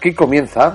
[0.00, 0.72] Aquí comienza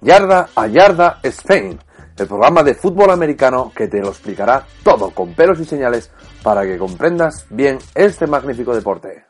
[0.00, 1.80] Yarda a Yarda Spain,
[2.16, 6.12] el programa de fútbol americano que te lo explicará todo con pelos y señales
[6.44, 9.24] para que comprendas bien este magnífico deporte.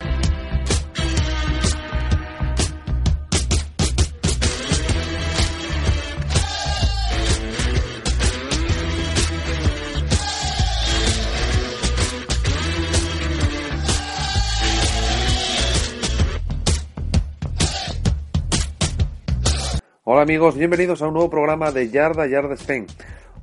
[20.14, 22.86] Hola amigos, bienvenidos a un nuevo programa de Yarda Yarda Spain.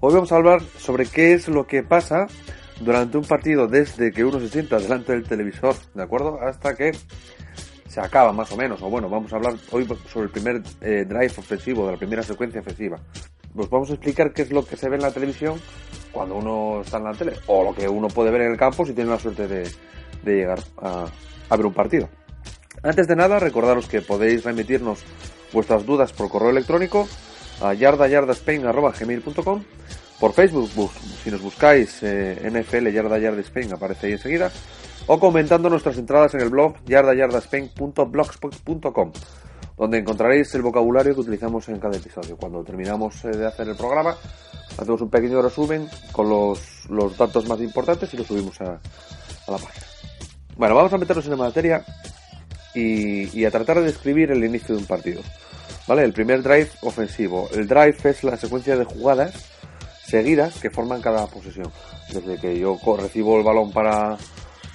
[0.01, 2.27] Hoy vamos a hablar sobre qué es lo que pasa
[2.79, 6.39] durante un partido desde que uno se sienta delante del televisor, ¿de acuerdo?
[6.39, 6.91] Hasta que
[7.87, 11.05] se acaba más o menos, o bueno, vamos a hablar hoy sobre el primer eh,
[11.07, 12.99] drive ofensivo, de la primera secuencia ofensiva.
[13.51, 15.59] Pues vamos a explicar qué es lo que se ve en la televisión
[16.11, 18.85] cuando uno está en la tele, o lo que uno puede ver en el campo
[18.85, 19.63] si tiene la suerte de,
[20.21, 21.07] de llegar a,
[21.49, 22.07] a ver un partido.
[22.83, 25.03] Antes de nada, recordaros que podéis remitirnos
[25.53, 27.07] vuestras dudas por correo electrónico
[27.61, 29.63] a yardayardaspain.gmail.com
[30.19, 30.91] por Facebook,
[31.23, 34.49] si nos buscáis eh, NFL Yarda Yarda Spain aparece ahí enseguida
[35.07, 39.11] o comentando nuestras entradas en el blog yardayardaspain.blogspot.com
[39.77, 42.35] donde encontraréis el vocabulario que utilizamos en cada episodio.
[42.35, 44.13] Cuando terminamos eh, de hacer el programa,
[44.77, 49.51] hacemos un pequeño resumen con los, los datos más importantes y lo subimos a, a
[49.51, 49.85] la página.
[50.57, 51.85] Bueno, vamos a meternos en la materia
[52.73, 55.21] y, y, a tratar de describir el inicio de un partido.
[55.87, 56.03] ¿Vale?
[56.03, 57.49] El primer drive ofensivo.
[57.53, 59.33] El drive es la secuencia de jugadas
[60.05, 61.71] seguidas que forman cada posesión.
[62.13, 64.17] Desde que yo recibo el balón para,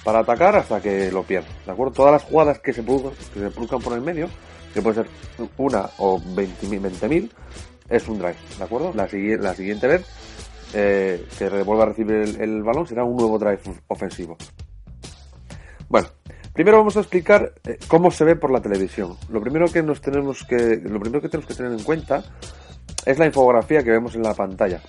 [0.03, 1.47] para atacar hasta que lo pierdo.
[1.65, 1.93] ¿De acuerdo?
[1.93, 4.29] Todas las jugadas que se produzcan, que se produzcan por el medio,
[4.73, 5.07] que puede ser
[5.57, 7.29] una o 20.000, 20
[7.89, 8.35] es un drive.
[8.57, 8.93] ¿De acuerdo?
[8.93, 9.07] La,
[9.39, 10.05] la siguiente vez
[10.73, 14.37] eh, que vuelva a recibir el, el balón será un nuevo drive ofensivo.
[15.87, 16.07] Bueno,
[16.55, 19.17] Primero vamos a explicar eh, cómo se ve por la televisión.
[19.29, 22.23] Lo primero que nos tenemos que, lo primero que tenemos que tener en cuenta
[23.05, 24.79] es la infografía que vemos en la pantalla.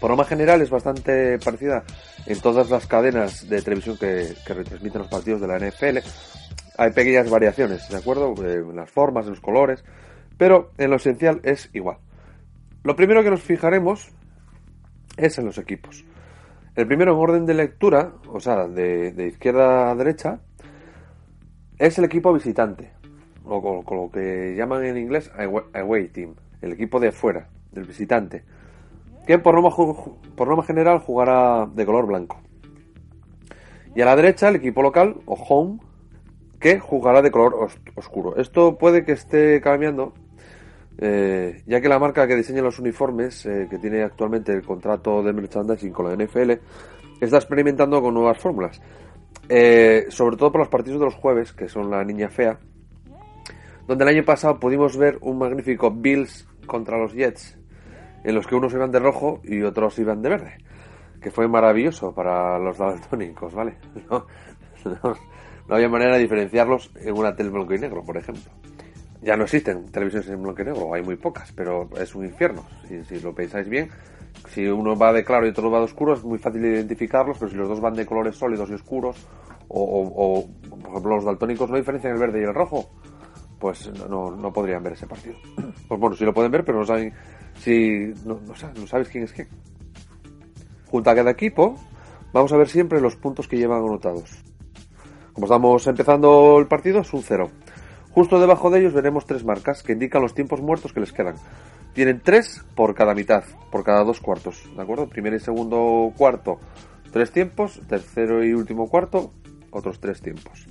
[0.00, 1.84] Por norma general es bastante parecida
[2.24, 5.98] en todas las cadenas de televisión que, que retransmiten los partidos de la NFL.
[6.78, 8.32] Hay pequeñas variaciones, ¿de acuerdo?
[8.42, 9.84] Eh, en las formas, en los colores,
[10.38, 11.98] pero en lo esencial es igual.
[12.84, 14.08] Lo primero que nos fijaremos
[15.18, 16.06] es en los equipos.
[16.74, 20.40] El primero en orden de lectura, o sea, de, de izquierda a derecha,
[21.78, 22.92] es el equipo visitante,
[23.44, 25.30] o con, lo que llaman en inglés
[25.74, 28.44] away team, el equipo de afuera, del visitante,
[29.26, 29.70] que por norma,
[30.34, 32.40] por norma general jugará de color blanco.
[33.94, 35.80] Y a la derecha el equipo local, o home,
[36.60, 38.36] que jugará de color os oscuro.
[38.36, 40.14] Esto puede que esté cambiando,
[40.98, 45.22] eh, ya que la marca que diseña los uniformes, eh, que tiene actualmente el contrato
[45.22, 46.52] de merchandising con la NFL,
[47.20, 48.80] está experimentando con nuevas fórmulas.
[49.48, 52.58] Eh, sobre todo por los partidos de los jueves, que son la niña fea,
[53.86, 57.56] donde el año pasado pudimos ver un magnífico Bills contra los Jets,
[58.24, 60.58] en los que unos iban de rojo y otros iban de verde,
[61.20, 63.76] que fue maravilloso para los daltónicos, ¿vale?
[64.84, 65.16] No, no,
[65.66, 68.52] no había manera de diferenciarlos en una tele blanco y negro, por ejemplo.
[69.20, 72.64] Ya no existen televisiones en blanco y negro, hay muy pocas, pero es un infierno.
[72.86, 73.88] Si, si lo pensáis bien,
[74.48, 77.50] si uno va de claro y otro va de oscuro, es muy fácil identificarlos, pero
[77.50, 79.16] si los dos van de colores sólidos y oscuros,
[79.68, 82.88] o, o, por ejemplo los daltónicos no diferencian el verde y el rojo,
[83.58, 85.36] pues no, no podrían ver ese partido.
[85.88, 87.12] Pues bueno, sí lo pueden ver, pero no saben
[87.58, 89.48] si no, no, no sabes quién es quién.
[90.86, 91.76] Junto a cada equipo,
[92.32, 94.42] vamos a ver siempre los puntos que llevan anotados.
[95.32, 97.50] Como estamos empezando el partido, es un cero.
[98.10, 101.36] Justo debajo de ellos veremos tres marcas que indican los tiempos muertos que les quedan.
[101.96, 105.08] Tienen tres por cada mitad, por cada dos cuartos, ¿de acuerdo?
[105.08, 106.60] Primero y segundo cuarto,
[107.10, 107.80] tres tiempos.
[107.88, 109.32] Tercero y último cuarto,
[109.70, 110.66] otros tres tiempos.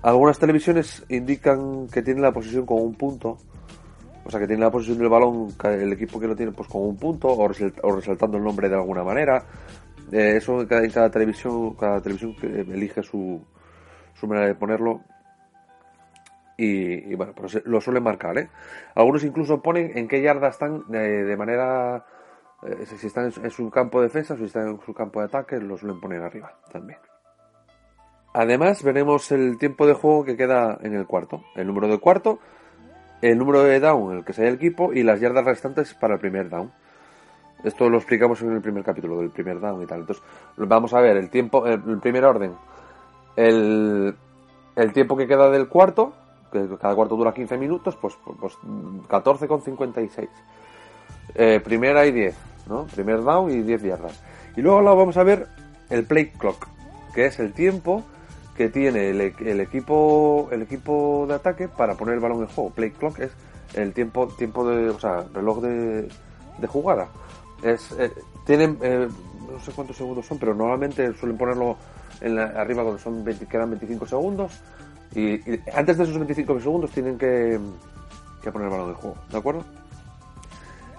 [0.00, 3.36] Algunas televisiones indican que tienen la posición con un punto,
[4.24, 6.80] o sea que tiene la posición del balón el equipo que lo tiene pues con
[6.80, 9.44] un punto o, resaltando el nombre de alguna manera.
[10.10, 13.38] Eh, eso en cada, en cada, televisión, cada televisión elige su,
[14.14, 15.02] su manera de ponerlo
[16.60, 18.50] y, bueno, pues lo suelen marcar, ¿eh?
[18.96, 22.04] Algunos incluso ponen en qué yarda están eh, de manera,
[22.64, 25.60] eh, si están en su, campo de defensa, si están en su campo de ataque,
[25.60, 26.98] lo suelen poner arriba también.
[28.34, 32.40] Además, veremos el tiempo de juego que queda en el cuarto, el número de cuarto,
[33.22, 35.94] el número de down en el que se halla el equipo y las yardas restantes
[35.94, 36.72] para el primer down.
[37.62, 40.00] Esto lo explicamos en el primer capítulo del primer down y tal.
[40.00, 40.24] Entonces,
[40.56, 42.52] vamos a ver el tiempo, el, primer orden,
[43.36, 44.16] el,
[44.74, 46.14] el tiempo que queda del cuarto,
[46.50, 48.54] cada cuarto dura 15 minutos, pues, pues
[49.08, 50.28] 14,56.
[51.34, 52.36] Eh, primera y 10,
[52.68, 52.86] ¿no?
[52.86, 54.22] Primer down y 10 yardas.
[54.56, 55.46] Y luego vamos a ver
[55.90, 56.66] el play clock,
[57.14, 58.02] que es el tiempo
[58.56, 62.70] que tiene el, el, equipo el equipo de ataque para poner el balón en juego.
[62.70, 63.30] Play clock es
[63.74, 66.08] el tiempo, tiempo de, o sea, reloj de,
[66.58, 67.08] de jugada.
[67.62, 68.10] Es, eh,
[68.44, 69.08] tienen, eh,
[69.50, 71.76] no sé cuántos segundos son, pero normalmente suelen ponerlo
[72.20, 74.60] en la, arriba cuando son 20, quedan 25 segundos.
[75.14, 75.40] Y,
[75.74, 77.58] antes de esos 25 segundos tienen que,
[78.42, 79.64] que poner el balón de juego, ¿de acuerdo?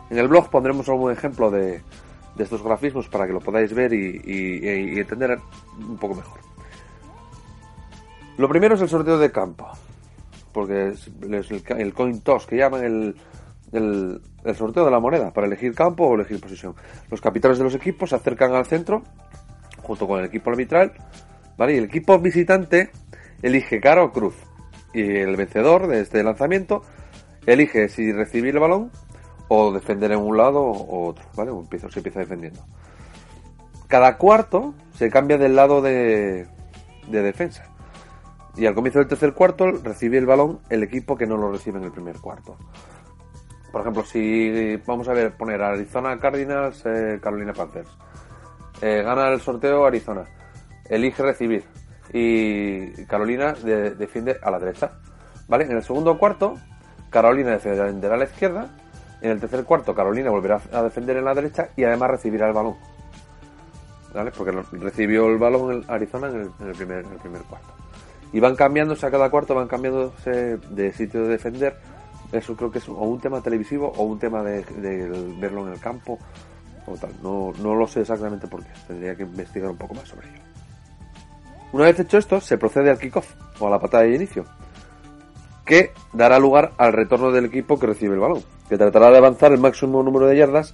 [0.10, 1.82] En el blog pondremos algún ejemplo de,
[2.36, 5.40] de estos grafismos para que lo podáis ver y, y- entender
[5.78, 6.40] un poco mejor.
[8.38, 9.68] Lo primero es el sorteo de campo,
[10.52, 11.10] porque es,
[11.78, 13.16] el, coin toss que llaman el,
[13.74, 16.74] el, el sorteo de la moneda para elegir campo o elegir posición.
[17.12, 19.04] Los capitanes de los equipos se acercan al centro
[19.84, 20.94] junto con el equipo arbitral,
[21.58, 21.76] ¿vale?
[21.76, 22.92] Y el equipo visitante
[23.42, 24.36] elige cara o cruz.
[24.94, 26.84] Y el vencedor de este lanzamiento
[27.46, 28.92] elige si recibir el balón
[29.48, 31.52] o defender en un lado o otro, ¿vale?
[31.52, 32.62] O se empieza defendiendo.
[33.88, 36.48] Cada cuarto se cambia del lado de,
[37.08, 37.66] de defensa.
[38.56, 41.80] Y al comienzo del tercer cuarto recibe el balón el equipo que no lo recibe
[41.80, 42.58] en el primer cuarto.
[43.72, 47.90] Por ejemplo, si vamos a ver, poner Arizona Cardinals, eh, Carolina Panthers.
[48.82, 50.26] Eh, gana el sorteo Arizona.
[50.90, 51.64] Elige recibir.
[52.14, 54.92] Y Carolina de- defiende a la derecha.
[55.48, 55.66] ¿Vale?
[55.66, 56.56] En el segundo cuarto,
[57.10, 58.68] Carolina defenderá a la izquierda.
[59.22, 62.54] En el tercer cuarto, Carolina volverá a defender en la derecha y además recibirá el
[62.54, 62.76] balón.
[64.14, 64.32] ¿Vale?
[64.32, 67.68] Porque recibió el balón el Arizona en el, en primer, en el primer cuarto.
[68.32, 71.76] Y van cambiándose a cada cuarto, van cambiándose de sitio de defender.
[72.32, 74.64] Eso creo que es o un tema televisivo o un tema de,
[75.40, 76.18] verlo en el campo.
[77.22, 78.70] No, no lo sé exactamente por qué.
[78.88, 80.40] Tendría que investigar un poco más sobre ello.
[81.72, 84.46] Una vez hecho esto, se procede al kickoff o a la patada de inicio,
[85.66, 89.52] que dará lugar al retorno del equipo que recibe el balón, que tratará de avanzar
[89.52, 90.74] el máximo número de yardas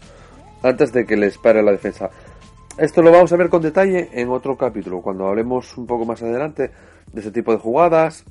[0.63, 2.09] antes de que les pare la defensa.
[2.77, 6.21] Esto lo vamos a ver con detalle en otro capítulo, cuando hablemos un poco más
[6.21, 6.71] adelante
[7.12, 8.24] de ese tipo de jugadas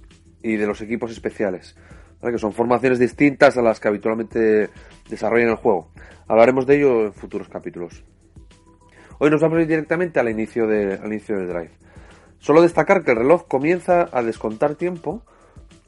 [0.43, 1.77] y de los equipos especiales,
[2.21, 4.71] que son formaciones distintas a las que habitualmente
[5.09, 5.91] desarrollan el juego.
[6.29, 8.05] Hablaremos de ello en futuros capítulos.
[9.19, 11.71] Hoy nos vamos a ir directamente al inicio de, al inicio de Drive.
[12.45, 15.23] Solo destacar que el reloj comienza a descontar tiempo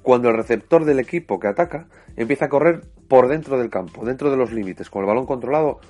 [0.00, 1.86] cuando el receptor del equipo que ataca
[2.16, 5.80] empieza a correr por dentro del campo, dentro de los límites, con el balón controlado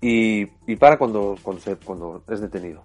[0.00, 2.82] y, y para cuando, cuando, es detenido.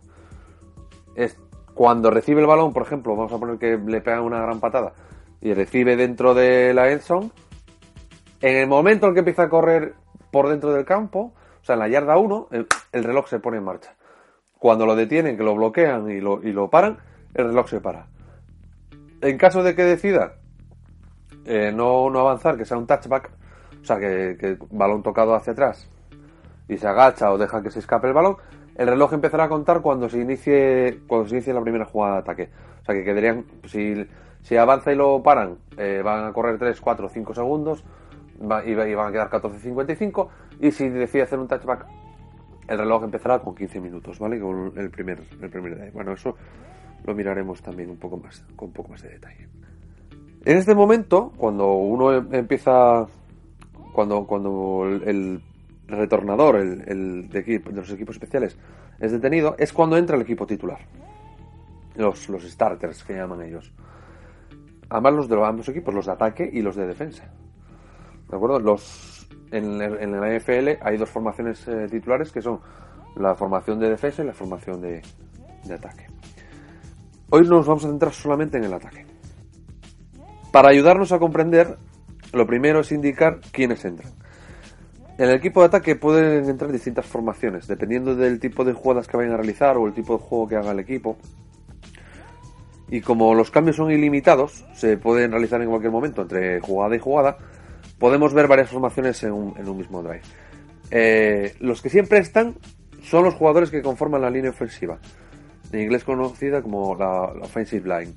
[1.16, 1.36] Es
[1.74, 4.94] cuando recibe el balón, por ejemplo, vamos a poner que le pegan una gran patada
[5.42, 7.32] y recibe dentro de la end zone,
[8.42, 9.96] en el momento en que empieza a correr
[10.30, 11.34] por dentro del campo,
[11.64, 13.96] o sea, en la yarda 1, el, el reloj se pone en marcha.
[14.60, 16.98] Cuando lo detienen, que lo bloquean y lo, y lo paran,
[17.34, 18.07] el reloj se para.
[19.22, 20.34] En caso de que decida
[21.46, 23.30] eh, no, no avanzar, que sea un touchback,
[23.81, 25.88] o sea, que, que balón tocado hacia atrás
[26.68, 28.38] y se agacha o deja que se escape el balón,
[28.75, 32.19] el reloj empezará a contar cuando se inicie cuando se inicie la primera jugada de
[32.19, 32.50] ataque.
[32.81, 34.08] O sea, que quedarían, si,
[34.42, 37.84] si avanza y lo paran, eh, van a correr 3, 4, 5 segundos
[38.66, 40.27] y van a quedar 14.55
[40.60, 41.86] y si decide hacer un touchback,
[42.67, 44.39] el reloj empezará con 15 minutos, ¿vale?
[44.39, 45.91] Con el primer, el primer.
[45.91, 46.36] Bueno, eso
[47.05, 49.48] lo miraremos también un poco más, con un poco más de detalle.
[50.43, 53.07] En este momento, cuando uno em- empieza,
[53.93, 55.41] cuando, cuando el,
[55.88, 58.57] retornador, el, de, los equipos especiales,
[59.00, 60.79] es detenido, es cuando entra el equipo titular.
[61.95, 63.72] Los, starters que llaman ellos.
[64.89, 67.24] Además los de ambos equipos, los de ataque y los de defensa.
[68.29, 68.60] ¿De acuerdo?
[68.60, 69.14] Los,
[69.56, 72.60] en, en la NFL hay dos formaciones eh, titulares que son
[73.16, 75.02] la formación de defensa y la formación de,
[75.64, 76.08] de ataque.
[77.30, 79.06] Hoy nos vamos a centrar solamente en el ataque.
[80.52, 81.78] Para ayudarnos a comprender,
[82.34, 84.12] lo primero es indicar quiénes entran.
[85.18, 89.16] En el equipo de ataque pueden entrar distintas formaciones, dependiendo del tipo de jugadas que
[89.16, 91.18] vayan a realizar o el tipo de juego que haga el equipo.
[92.90, 97.00] Y como los cambios son ilimitados, se pueden realizar en cualquier momento entre jugada y
[97.00, 97.38] jugada,
[98.00, 100.22] podemos ver varias formaciones en un, en un mismo drive.
[100.92, 102.56] Eh, los que siempre están
[103.04, 105.00] son los jugadores que conforman la línea ofensiva,
[105.72, 108.14] en inglés conocida como la, offensive line.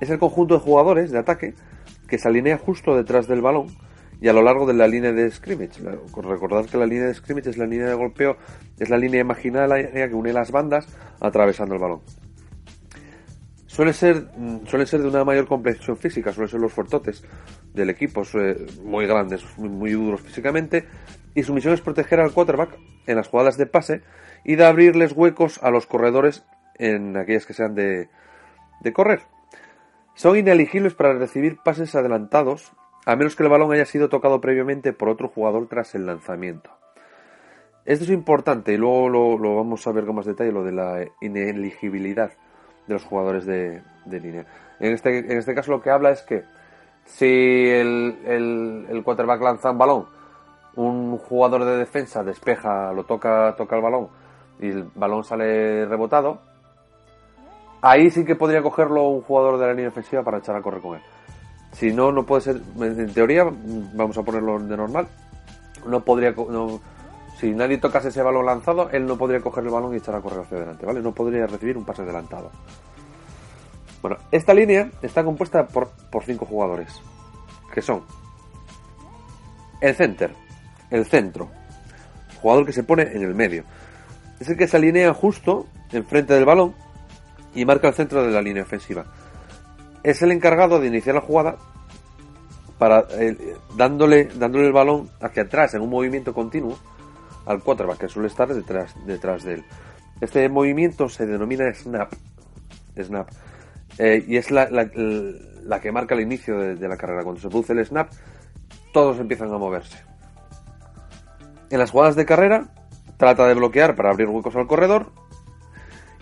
[0.00, 1.54] Es el conjunto de jugadores de ataque
[2.06, 3.68] que se alinea justo detrás del balón
[4.20, 5.80] y a lo largo de la línea de scrimmage.
[6.16, 8.36] Recordad que la línea de scrimmage es la línea de golpeo,
[8.78, 10.86] es la línea imaginaria que une las bandas
[11.20, 12.00] atravesando el balón.
[13.78, 14.24] Suele ser,
[14.66, 17.22] suelen ser de una mayor complexión física, suelen ser los fuertotes
[17.74, 20.84] del equipo, sue- muy grandes, muy, muy duros físicamente,
[21.32, 24.02] y su misión es proteger al quarterback en las jugadas de pase
[24.44, 26.44] y de abrirles huecos a los corredores
[26.74, 28.08] en aquellas que sean de,
[28.80, 29.20] de correr.
[30.14, 32.72] Son ineligibles para recibir pases adelantados,
[33.06, 36.72] a menos que el balón haya sido tocado previamente por otro jugador tras el lanzamiento.
[37.84, 40.72] Esto es importante y luego lo, lo vamos a ver con más detalle, lo de
[40.72, 42.32] la ineligibilidad
[42.88, 44.44] de los jugadores de, línea.
[44.80, 46.44] En este, en este caso lo que habla es que
[47.04, 50.06] Si el, el, el quarterback lanza un balón,
[50.76, 54.08] un jugador de defensa despeja, lo toca, toca el balón
[54.60, 56.40] y el balón sale rebotado,
[57.80, 60.80] ahí sí que podría cogerlo un jugador de la línea ofensiva para echar a correr
[60.80, 61.02] con él.
[61.72, 63.44] Si no, no puede ser, en teoría,
[63.94, 65.08] vamos a ponerlo de normal,
[65.86, 66.80] no podría, no,
[67.38, 70.20] si nadie tocase ese balón lanzado, él no podría coger el balón y echar a
[70.20, 71.00] correr hacia adelante, ¿vale?
[71.00, 72.50] No podría recibir un pase adelantado.
[74.02, 77.00] Bueno, esta línea está compuesta por, por cinco jugadores,
[77.72, 78.02] que son
[79.80, 80.34] el center,
[80.90, 81.48] el centro,
[82.42, 83.62] jugador que se pone en el medio.
[84.40, 86.74] Es el que se alinea justo enfrente del balón
[87.54, 89.04] y marca el centro de la línea ofensiva.
[90.02, 91.56] Es el encargado de iniciar la jugada
[92.78, 96.78] para eh, dándole, dándole el balón hacia atrás en un movimiento continuo
[97.48, 99.64] al quarterback que suele estar detrás, detrás de él.
[100.20, 102.12] Este movimiento se denomina snap.
[102.96, 103.28] Snap.
[103.98, 107.22] Eh, y es la, la, que marca el inicio de, la carrera.
[107.22, 108.10] Cuando se produce el snap,
[108.92, 109.98] todos empiezan a moverse.
[111.70, 112.68] En las jugadas de carrera,
[113.16, 115.10] trata de bloquear para abrir huecos al corredor.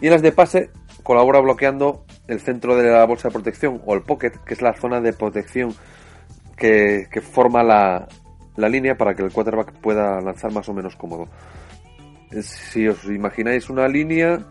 [0.01, 0.71] Y en las de pase,
[1.03, 4.75] colabora bloqueando el centro de la bolsa de protección o el pocket, que es la
[4.75, 5.75] zona de protección
[6.57, 8.09] que, que forma la,
[8.57, 11.29] la línea para que el quarterback pueda lanzar más o menos cómodo.
[12.43, 14.45] Si os imagináis una línea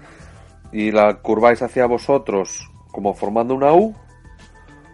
[0.72, 3.96] y la curváis hacia vosotros como formando una U,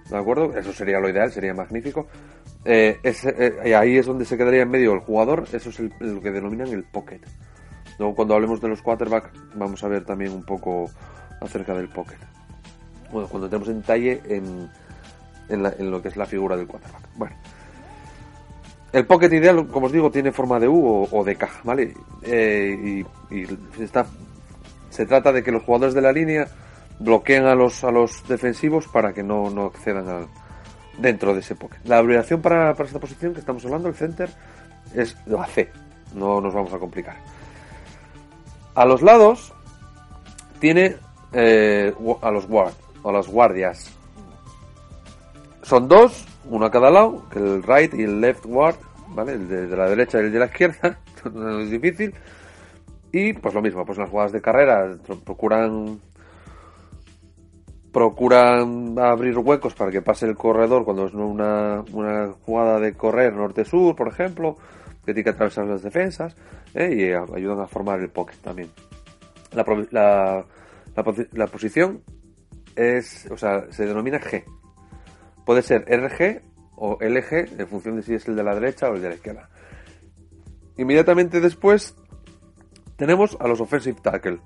[0.09, 0.57] ¿de acuerdo?
[0.57, 2.07] Eso sería lo ideal, sería magnífico.
[2.63, 6.31] Eh, eh, ahí es donde se quedaría en medio el jugador, eso es lo que
[6.31, 7.21] denominan el pocket.
[7.97, 10.89] Luego cuando hablemos de los quarterbacks vamos a ver también un poco
[11.39, 12.17] acerca del pocket.
[13.11, 14.69] Bueno, cuando entremos en detalle en,
[15.49, 17.09] en, lo que es la figura del quarterback.
[17.15, 17.35] Bueno.
[18.93, 21.93] El pocket ideal, como os digo, tiene forma de U o, de caja, ¿vale?
[22.23, 23.47] Eh, y, y
[24.89, 26.47] se trata de que los jugadores de la línea
[26.99, 30.27] bloqueen a los, a los defensivos para que no, no accedan al,
[30.97, 31.79] dentro de ese pocket.
[31.85, 34.29] La abreviación para, esta posición que estamos hablando, el center,
[34.95, 35.71] es la C.
[36.13, 37.15] No nos vamos a complicar.
[38.75, 39.53] A los lados
[40.59, 40.97] tiene
[41.33, 43.91] eh, a los guard, a las guardias.
[45.63, 48.75] Son dos, uno a cada lado, el right y el left guard,
[49.09, 49.33] ¿vale?
[49.33, 50.99] El de, la derecha y el de la izquierda,
[51.33, 52.13] no es difícil.
[53.11, 55.99] Y pues lo mismo, pues las jugadas de carrera procuran
[57.91, 63.33] procuran abrir huecos para que pase el corredor cuando es una, una jugada de correr
[63.33, 64.55] norte-sur, por ejemplo,
[65.05, 66.35] que tiene que atravesar las defensas
[66.73, 66.93] ¿eh?
[66.95, 68.69] y ayudan a formar el pocket también.
[69.51, 70.45] La, la,
[71.33, 72.01] la, posición
[72.75, 74.45] es, o sea, se denomina G.
[75.45, 76.41] Puede ser RG
[76.75, 79.15] o LG en función de si es el de la derecha o el de la
[79.15, 79.49] izquierda.
[80.77, 81.95] Inmediatamente después
[82.95, 84.39] tenemos a los offensive tackle,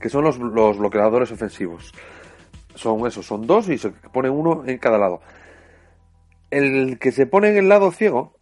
[0.00, 1.92] que son los, bloqueadores ofensivos
[2.78, 5.20] son esos, son dos y se pone uno en cada lado.
[6.50, 8.38] El que se pone en el lado ciego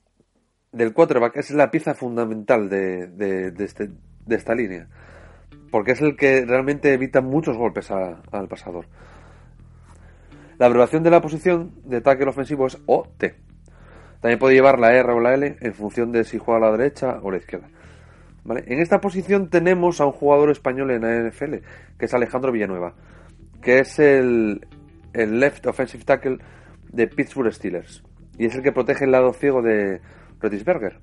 [0.73, 3.91] del quarterback es la pieza fundamental de, de, este,
[4.27, 4.89] de esta línea.
[5.71, 8.87] Porque es el que realmente evita muchos golpes al pasador.
[10.59, 13.35] La abreviación de la posición de tackle ofensivo es OT.
[14.21, 16.77] También puede llevar la R o la L en función de si juega a la
[16.77, 17.69] derecha o a la izquierda.
[18.49, 21.57] En esta posición tenemos a un jugador español en la NFL,
[21.99, 22.95] que es Alejandro Villanueva
[23.67, 24.65] que es el,
[25.13, 26.39] left offensive tackle
[26.93, 28.05] de Pittsburgh Steelers.
[28.39, 30.01] Y es el que protege el lado ciego de
[30.39, 31.01] Rotisberger,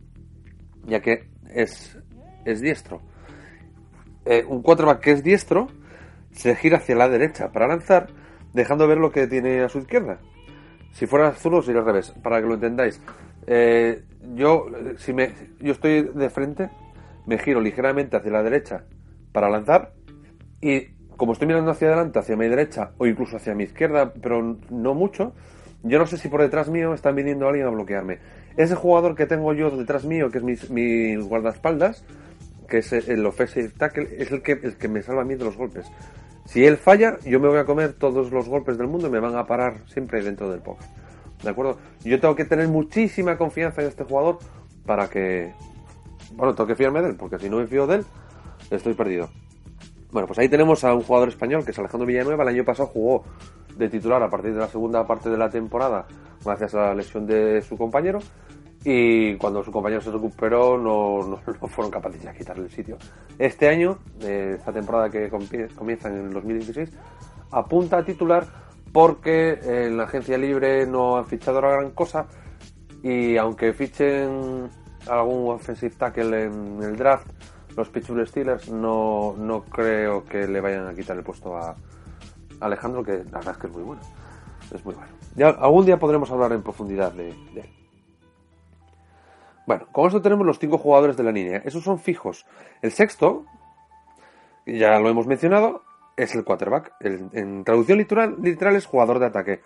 [0.86, 1.98] ya que es,
[2.45, 3.01] es diestro.
[4.24, 5.67] Eh, un quarterback que es diestro
[6.31, 8.07] se gira hacia la derecha para lanzar,
[8.53, 10.19] dejando ver lo que tiene a su izquierda.
[10.91, 13.01] Si fuera azul sería al revés, para que lo entendáis.
[13.48, 14.03] Eh,
[14.36, 14.67] yo,
[14.98, 16.69] si me, yo estoy de frente,
[17.25, 18.86] me giro ligeramente hacia la derecha
[19.31, 19.93] para lanzar
[20.62, 24.57] y como estoy mirando hacia adelante, hacia mi derecha o incluso hacia mi izquierda, pero
[24.69, 25.33] no mucho,
[25.83, 28.19] yo no sé si por detrás mío están viniendo alguien a bloquearme.
[28.55, 32.03] Ese jugador que tengo yo detrás mío, que es mi, guardaespaldas,
[32.67, 35.43] que es el offensive tackle, es el que, el que me salva a mí de
[35.43, 35.86] los golpes.
[36.45, 39.19] Si él falla, yo me voy a comer todos los golpes del mundo y me
[39.19, 40.85] van a parar siempre dentro del pocket.
[41.41, 41.77] ¿De acuerdo?
[42.03, 44.39] Yo tengo que tener muchísima confianza en este jugador
[44.85, 45.53] para que...
[46.33, 48.05] Bueno, tengo que fiarme de él, porque si no me fío de él,
[48.71, 49.29] estoy perdido.
[50.12, 52.43] Bueno, pues ahí tenemos a un jugador español que es Alejandro Villanueva.
[52.43, 53.23] El año pasado jugó
[53.75, 56.05] de titular a partir de la segunda parte de la temporada
[56.43, 58.19] gracias a la lesión de su compañero.
[58.85, 61.37] Y cuando su compañero se recuperó no,
[61.67, 62.97] fueron capaces de quitarle el sitio.
[63.37, 66.91] Este año, esta temporada que comienza en el 2016,
[67.51, 68.45] apunta a titular
[68.91, 72.27] porque en la agencia libre no han fichado la gran cosa
[73.01, 74.69] y aunque fichen
[75.07, 77.27] algún offensive tackle en el draft
[77.75, 81.75] los Pittsburgh Steelers no, no creo que le vayan a quitar el puesto a
[82.59, 84.01] Alejandro, que la verdad es que es muy bueno.
[84.73, 85.11] Es muy bueno.
[85.35, 87.82] Ya algún día podremos hablar en profundidad de, de él.
[89.65, 91.62] Bueno, con esto tenemos los cinco jugadores de la línea.
[91.63, 92.46] Esos son fijos.
[92.82, 93.46] El sexto,
[94.65, 95.84] ya lo hemos mencionado,
[96.17, 96.93] es el quarterback.
[97.01, 99.62] En traducción literal, literal es jugador de ataque.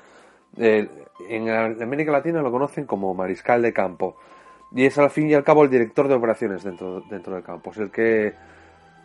[0.56, 4.18] En América Latina lo conocen como mariscal de campo.
[4.72, 7.72] Y es al fin y al cabo el director de operaciones dentro, dentro del campo.
[7.72, 8.34] Es el que,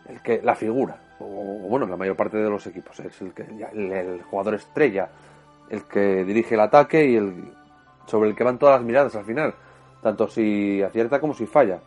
[0.09, 1.15] el que la figura.
[1.21, 2.99] O, bueno, la mayor parte de los equipos.
[3.01, 5.09] Es el, que, el jugador estrella.
[5.71, 7.55] El que dirige el ataque y el
[8.07, 9.55] sobre el que van todas las miradas al final.
[10.02, 11.80] Tanto si acierta como si falla.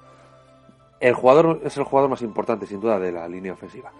[0.99, 3.91] El jugador es el jugador más importante, sin duda, de la línea ofensiva.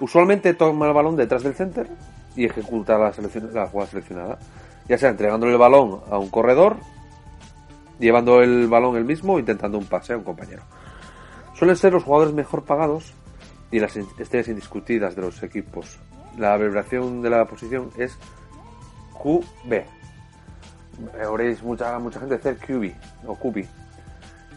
[0.00, 1.88] Usualmente toma el balón detrás del center
[2.34, 3.12] y ejecuta la,
[3.52, 4.38] la jugada seleccionada.
[4.88, 6.76] Ya sea entregándole el balón a un corredor,
[7.98, 10.62] llevando el balón él mismo intentando un pase a un compañero.
[11.54, 13.12] Suelen ser los jugadores mejor pagados
[13.70, 15.98] y las estrellas indiscutidas de los equipos.
[16.38, 18.18] La abreviación de la posición es
[19.22, 20.01] QB.
[21.28, 23.64] Oréis mucha, mucha gente decir QB o QB.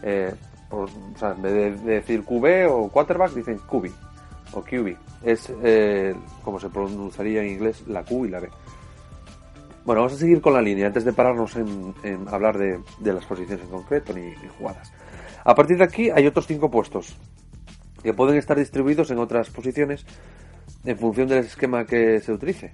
[0.02, 0.34] Eh,
[0.70, 0.86] o
[1.18, 3.90] sea, en vez de, de decir QB o quarterback, dicen QB
[4.52, 4.96] o QB.
[5.22, 8.48] Es eh, como se pronunciaría en inglés la Q y la B.
[9.84, 13.12] Bueno, vamos a seguir con la línea antes de pararnos en, en hablar de, de
[13.12, 14.92] las posiciones en concreto ni, ni jugadas.
[15.44, 17.16] A partir de aquí hay otros cinco puestos
[18.02, 20.04] que pueden estar distribuidos en otras posiciones
[20.84, 22.72] en función del esquema que se utilice.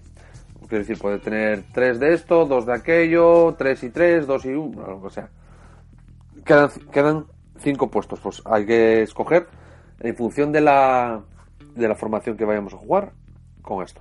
[0.72, 4.54] Quiero decir, puede tener tres de esto, dos de aquello, tres y tres, dos y
[4.54, 5.28] uno, o sea.
[6.46, 7.26] Quedan, quedan
[7.58, 9.48] cinco puestos, pues hay que escoger
[10.00, 11.20] en función de la,
[11.74, 13.12] de la formación que vayamos a jugar
[13.60, 14.00] con esto.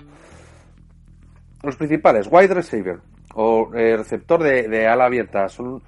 [1.61, 2.99] Los principales, wide receiver
[3.35, 5.83] o eh, receptor de, de ala abierta, son,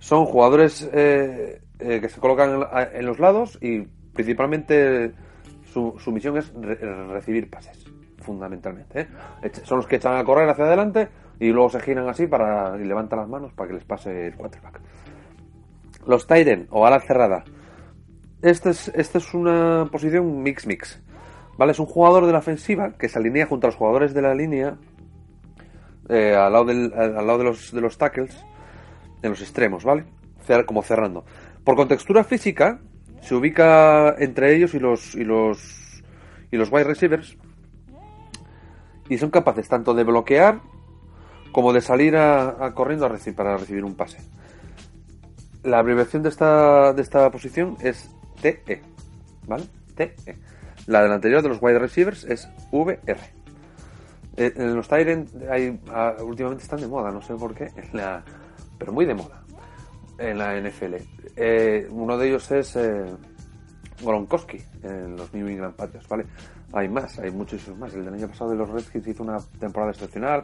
[0.00, 2.60] son jugadores eh, eh, que se colocan
[2.92, 5.12] en, los lados y principalmente
[5.72, 7.87] su, misión es re- recibir pases,
[8.28, 9.00] fundamentalmente.
[9.00, 9.08] ¿eh?
[9.64, 11.08] Son los que echan a correr hacia adelante
[11.40, 14.34] y luego se giran así para, y levantan las manos para que les pase el
[14.34, 14.80] quarterback.
[16.06, 17.44] Los Tyren o ala cerrada.
[18.42, 21.00] Esta es, esta es una posición mix-mix.
[21.56, 21.72] ¿Vale?
[21.72, 24.34] Es un jugador de la ofensiva que se alinea junto a los jugadores de la
[24.34, 24.76] línea
[26.08, 28.44] eh, al lado, del, al lado de, los, de los tackles
[29.22, 30.04] en los extremos, ¿vale?
[30.66, 31.24] Como cerrando.
[31.64, 32.78] Por contextura física,
[33.20, 36.02] se ubica entre ellos y los, y los,
[36.50, 37.36] y los wide receivers
[39.08, 40.60] y son capaces tanto de bloquear
[41.52, 44.18] como de salir a, corriendo para recibir un pase.
[45.64, 48.82] La abreviación de esta, de esta posición es TE,
[49.46, 49.64] ¿vale?
[49.94, 50.14] TE.
[50.86, 53.20] La del anterior de los wide receivers es VR.
[54.36, 57.70] Eh, en los Tyrant hay, ah, últimamente están de moda, no sé por qué,
[58.78, 59.42] pero muy de moda
[60.18, 60.94] en la NFL.
[61.36, 63.04] Eh, uno de ellos es eh,
[64.00, 66.24] Gronkowski en los New England Patriots, ¿vale?
[66.72, 67.94] Hay más, hay muchísimos más.
[67.94, 70.42] El del año pasado de los Redskins hizo una temporada excepcional.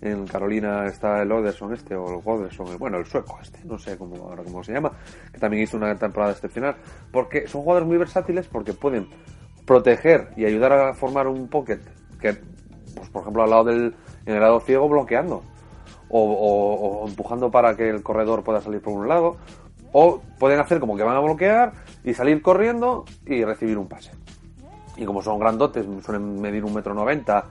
[0.00, 3.96] En Carolina está el Oderson este, o el Goderson, bueno, el sueco este, no sé
[3.96, 4.92] cómo, ahora cómo se llama,
[5.32, 6.76] que también hizo una temporada excepcional.
[7.10, 9.08] Porque son jugadores muy versátiles porque pueden
[9.66, 11.80] proteger y ayudar a formar un pocket
[12.20, 12.34] que,
[12.94, 13.94] pues, por ejemplo, al lado del,
[14.26, 15.42] en el lado ciego bloqueando
[16.08, 19.36] o, o- o empujando para que el corredor pueda salir por un lado,
[19.92, 21.72] o pueden hacer como que van a bloquear
[22.04, 24.12] y salir corriendo y recibir un pase.
[24.96, 27.44] Y como son grandotes, suelen medir un metro noventa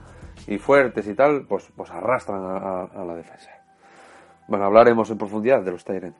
[0.46, 3.50] y fuertes y tal, pues, pues arrastran a, la defensa.
[4.48, 6.16] Bueno, hablaremos en profundidad de los Tyrant.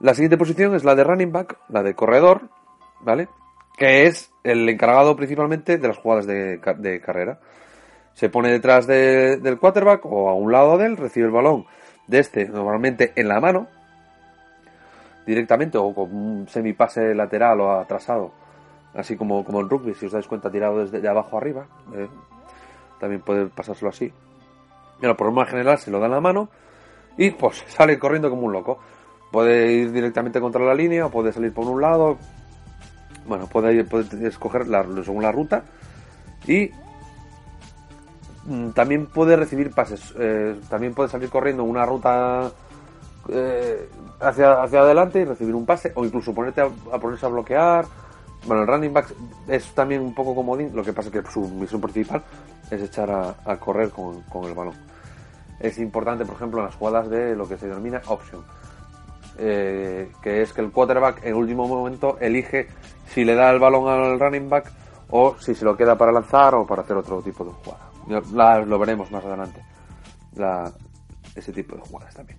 [0.00, 2.48] La siguiente posición es la de running back, la de corredor,
[3.00, 3.28] ¿vale?
[3.76, 7.38] Que es el encargado principalmente de las jugadas de, ca- de carrera.
[8.14, 11.66] Se pone detrás de- del quarterback o a un lado de él, recibe el balón
[12.06, 13.68] de este normalmente en la mano,
[15.26, 18.32] directamente o con un semipase lateral o atrasado,
[18.94, 21.66] así como, como en rugby, si os dais cuenta, tirado desde de abajo arriba.
[21.94, 22.08] eh,
[22.98, 24.12] también puede pasárselo así.
[25.00, 26.50] Pero por norma general se lo da en la mano
[27.16, 28.78] y pues sale corriendo como un loco.
[29.32, 32.18] Puede ir directamente contra la línea o puede salir por un lado.
[33.26, 33.86] Bueno, puede,
[34.26, 35.62] escoger la- según la ruta
[36.46, 36.70] y
[38.44, 40.14] mm, también puede recibir pases.
[40.18, 42.50] eh, también puede salir corriendo en una ruta
[43.28, 43.88] eh,
[44.20, 47.84] hacia, hacia adelante y recibir un pase o incluso ponerte a ponerse a bloquear.
[48.46, 49.14] Bueno, el running back
[49.48, 52.22] es también un poco comodín, lo que pasa es que su misión principal
[52.70, 54.74] es echar a, correr con, el balón.
[55.58, 58.42] Es importante, por ejemplo, en las jugadas de lo que se denomina option,
[59.38, 62.68] eh, que es que el quarterback en último momento elige
[63.08, 64.72] si le da el balón al running back
[65.10, 68.64] o si se lo queda para lanzar o para hacer otro tipo de jugada.
[68.64, 69.62] Lo veremos más adelante,
[70.36, 70.72] la-
[71.34, 72.38] ese tipo de jugadas también.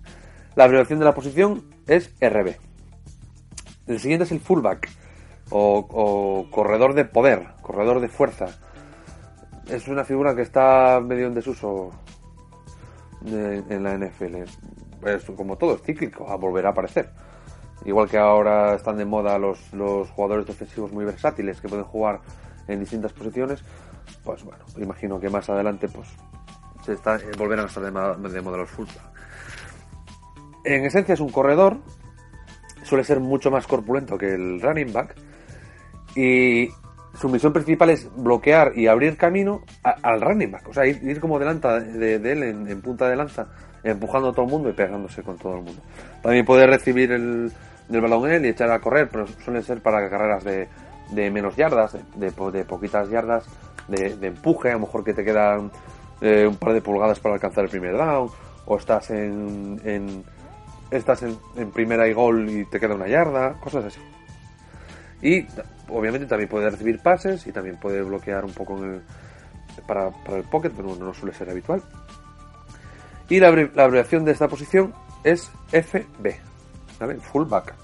[0.54, 2.56] La abreviación de la posición es RB.
[3.86, 4.88] El siguiente es el fullback
[5.52, 8.46] o, corredor de poder, corredor de fuerza.
[9.68, 11.90] Es una figura que está medio en desuso
[13.24, 14.36] en la NFL.
[15.06, 17.10] Es, como todo, es cíclico, a volver a aparecer.
[17.84, 22.20] Igual que ahora están de moda los, los jugadores defensivos muy versátiles que pueden jugar
[22.68, 23.62] en distintas posiciones,
[24.24, 26.08] pues bueno, imagino que más adelante pues
[26.84, 29.12] se está, eh, volverán a estar de, moda los fullback.
[30.64, 31.78] En esencia es un corredor,
[32.84, 35.16] suele ser mucho más corpulento que el running back
[36.14, 36.68] y
[37.14, 41.38] su misión principal es bloquear y abrir camino al running back, o sea, ir, como
[41.38, 43.48] delante de, él en, punta de lanza,
[43.82, 45.82] empujando a todo el mundo y pegándose con todo el mundo.
[46.22, 47.52] También puede recibir el,
[47.90, 50.68] el balón él y echar a correr, pero suelen ser para carreras de,
[51.10, 53.44] de menos yardas, de, de, poquitas yardas,
[53.88, 55.70] de, empuje, a lo mejor que te quedan
[56.20, 58.30] eh, un par de pulgadas para alcanzar el primer down,
[58.64, 60.24] o estás en, en
[60.90, 64.00] estás en, primera y gol y te queda una yarda, cosas así.
[65.22, 65.46] Y
[65.88, 68.80] obviamente también puede recibir pases y también puede bloquear un poco
[69.86, 71.82] para, para, el pocket, pero no suele ser habitual.
[73.28, 76.34] Y la, la abreviación de esta posición es FB,
[76.98, 77.14] ¿vale?
[77.20, 77.74] Fullback.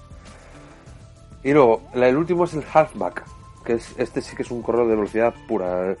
[1.43, 3.23] Y luego, el último es el halfback,
[3.63, 5.95] que es este sí que es un corredor de velocidad pura.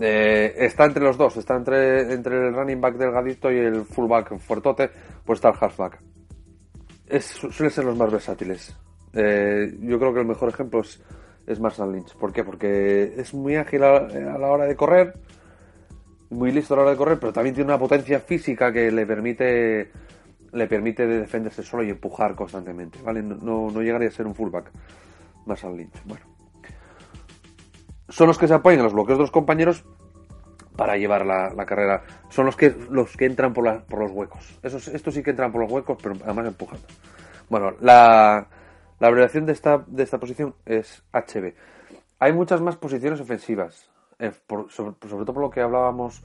[0.00, 4.38] Eh, está entre los dos, está entre, entre el running back delgadito y el fullback
[4.38, 4.90] fuertote,
[5.24, 6.00] pues está el halfback.
[7.06, 8.74] Es, suelen ser los más versátiles.
[9.14, 11.02] Eh, yo creo que el mejor ejemplo es,
[11.46, 12.14] es Marshall Lynch.
[12.16, 12.44] ¿Por qué?
[12.44, 15.14] Porque es muy ágil a, a, la hora de correr,
[16.30, 19.06] muy listo a la hora de correr, pero también tiene una potencia física que le
[19.06, 19.90] permite
[20.52, 23.22] le permite defenderse solo y empujar constantemente, ¿vale?
[23.22, 24.70] No, no, llegaría a ser un fullback
[25.46, 26.04] más al Lynch.
[26.04, 26.24] Bueno.
[28.08, 29.84] Son los que se apoyan a los bloqueos de los compañeros
[30.76, 32.02] para llevar la, carrera.
[32.28, 34.58] Son los que los que entran por, por los huecos.
[34.62, 36.86] Esos, estos sí que entran por los huecos, pero además empujando.
[37.48, 38.46] Bueno, la,
[39.02, 41.54] la abreviación de esta, de esta posición es HB.
[42.20, 44.30] Hay muchas más posiciones ofensivas, eh,
[44.68, 46.22] sobre, todo por lo que hablábamos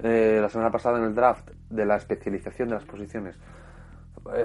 [0.00, 3.34] eh, la semana pasada en el draft de la especialización de las posiciones.
[4.34, 4.44] Eh,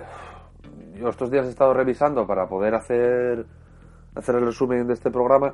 [0.97, 3.45] yo estos días he estado revisando para poder hacer,
[4.15, 5.53] hacer el resumen de este programa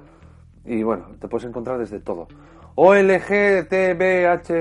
[0.65, 2.27] y bueno, te puedes encontrar desde todo.
[2.75, 4.51] OLG, TBH...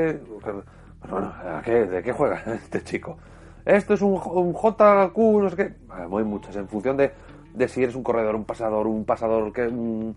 [1.11, 1.35] Bueno,
[1.67, 3.19] ¿de qué juega este chico?
[3.67, 4.17] Esto es un,
[4.55, 5.75] JQ, no sé qué.
[5.91, 7.13] hay muchas, en función de,
[7.59, 10.17] de, si eres un corredor, un pasador, un pasador, que un,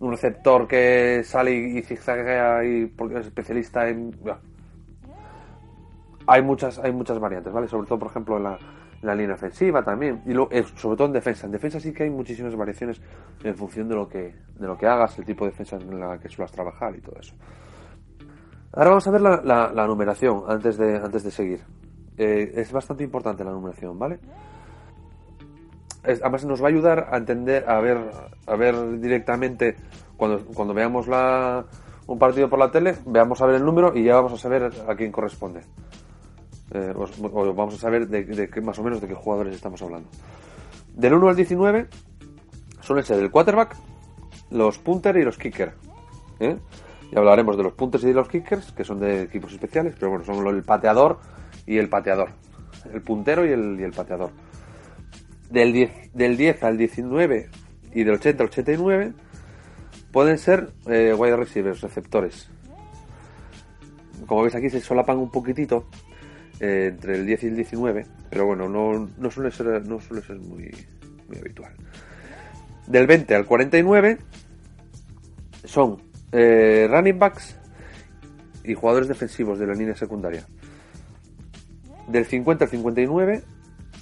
[0.00, 4.14] receptor que sale y, zigzaguea y porque es especialista en.
[6.26, 7.68] Hay muchas, hay muchas variantes, ¿vale?
[7.68, 8.44] Sobre todo, por ejemplo, en
[9.02, 10.22] la, línea ofensiva también.
[10.26, 11.46] Y lo, sobre todo en defensa.
[11.46, 13.00] En defensa sí que hay muchísimas variaciones
[13.42, 16.18] en función de lo que de lo que hagas el tipo de defensa en la
[16.18, 17.34] que suelas trabajar y todo eso.
[18.72, 21.60] Ahora vamos a ver la, la, numeración antes de antes de seguir.
[22.16, 24.20] Eh, es bastante importante la numeración vale
[26.04, 27.98] además nos va a ayudar a entender a ver
[28.46, 29.76] a ver directamente
[30.16, 31.64] cuando cuando veamos la
[32.06, 34.70] un partido por la tele veamos a ver el número y ya vamos a saber
[34.88, 35.60] a quién corresponde
[36.72, 40.08] eh, vamos a saber de, qué, más o menos de qué jugadores estamos hablando.
[40.94, 41.88] Del 1 al 19
[42.80, 43.76] suelen ser el quarterback,
[44.50, 45.72] los punter y los kicker.
[46.38, 46.56] ¿eh?
[47.10, 50.10] Y hablaremos de los punters y de los kickers, que son de equipos especiales, pero
[50.10, 51.18] bueno, son el pateador
[51.66, 52.30] y el pateador.
[52.92, 54.30] El puntero y el, y el pateador.
[55.50, 57.48] Del 10, del 10 al 19
[57.92, 59.12] y del 80 al 89
[60.12, 62.48] pueden ser eh, wide receivers, receptores.
[64.26, 65.88] Como veis aquí se solapan un poquitito
[66.60, 70.22] eh, entre el 10 y el 19, pero bueno, no, no suele ser, no suele
[70.22, 70.70] ser muy,
[71.28, 71.72] muy habitual.
[72.86, 74.18] Del 20 al 49
[75.64, 77.56] son eh, running backs
[78.64, 80.44] y jugadores defensivos de la línea secundaria.
[82.08, 83.42] Del 50 al 59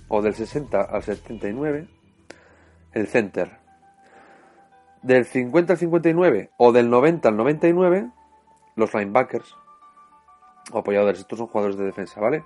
[0.08, 1.88] o del 60 al 79
[2.92, 3.58] el center.
[5.02, 8.10] Del 50 al 59 o del 90 al 99
[8.74, 9.54] los linebackers
[10.72, 11.20] o apoyadores.
[11.20, 12.44] Estos son jugadores de defensa, ¿vale?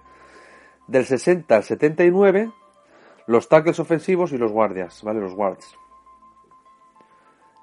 [0.88, 2.50] Del 60 al 79,
[3.26, 5.20] los tackles ofensivos y los guardias, ¿vale?
[5.20, 5.76] Los guards.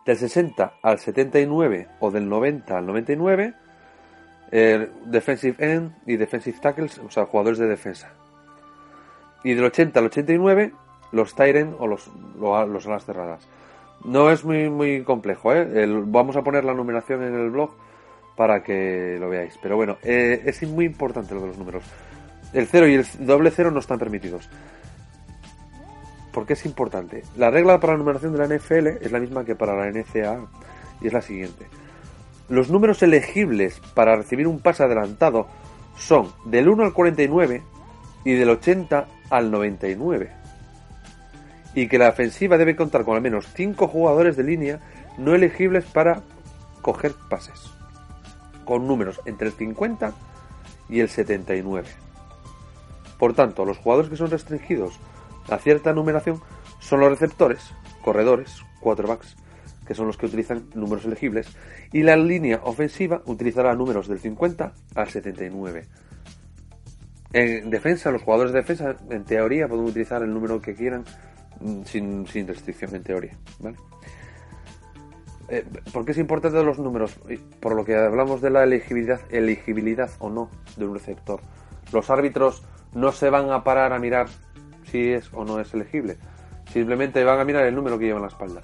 [0.05, 3.53] Del 60 al 79 o del 90 al 99,
[4.51, 8.18] eh, defensive end y defensive tackles, o sea, jugadores de defensa.
[9.43, 10.73] Y del 80 al 89,
[11.11, 13.47] los Tyren o los, los alas cerradas.
[14.03, 15.85] No es muy, muy complejo, ¿eh?
[16.05, 17.71] vamos a poner la numeración en el blog
[18.35, 19.57] para que lo veáis.
[19.61, 21.83] Pero bueno, eh, es muy importante lo de los números.
[22.53, 24.49] El 0 y el doble 0 no están permitidos.
[26.31, 27.23] ¿Por qué es importante?
[27.35, 30.47] La regla para la numeración de la NFL es la misma que para la NCAA
[31.01, 31.65] y es la siguiente.
[32.47, 35.47] Los números elegibles para recibir un pase adelantado
[35.97, 37.61] son del 1 al 49
[38.23, 40.31] y del 80 al 99.
[41.75, 44.79] Y que la ofensiva debe contar con al menos 5 jugadores de línea
[45.17, 46.21] no elegibles para
[46.81, 47.71] coger pases
[48.69, 50.13] con números entre el 50
[50.89, 51.87] y el 79.
[53.17, 54.99] Por tanto, los jugadores que son restringidos
[55.49, 56.39] a cierta numeración
[56.79, 59.35] son los receptores, corredores, quarterbacks,
[59.87, 61.47] que son los que utilizan números elegibles,
[61.91, 65.87] y la línea ofensiva utilizará números del 50 al 79.
[67.31, 71.03] En defensa, los jugadores de defensa, en teoría, pueden utilizar el número que quieran
[71.61, 73.37] mm, sin, sin restricción, en teoría.
[73.59, 73.77] ¿vale?
[75.49, 77.19] Eh, ¿Por qué es importante los números?
[77.59, 81.41] Por lo que hablamos de la elegibilidad, elegibilidad o no de un receptor.
[81.91, 82.63] Los árbitros
[82.93, 84.27] no se van a parar a mirar
[84.85, 86.17] si es o no es elegible.
[86.71, 88.61] Simplemente van a mirar el número que lleva en la espalda.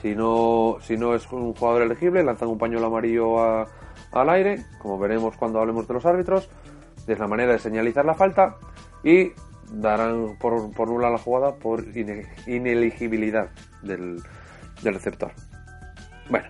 [0.00, 4.98] Si no, si no es un jugador elegible, lanzan un pañuelo amarillo al aire, como
[4.98, 6.48] veremos cuando hablemos de los árbitros.
[7.08, 8.56] Es la manera de señalizar la falta
[9.02, 9.32] y
[9.72, 11.84] darán por, por nula la jugada por
[12.46, 13.48] ineligibilidad
[13.82, 14.22] del,
[14.82, 15.32] receptor.
[16.28, 16.46] Bueno,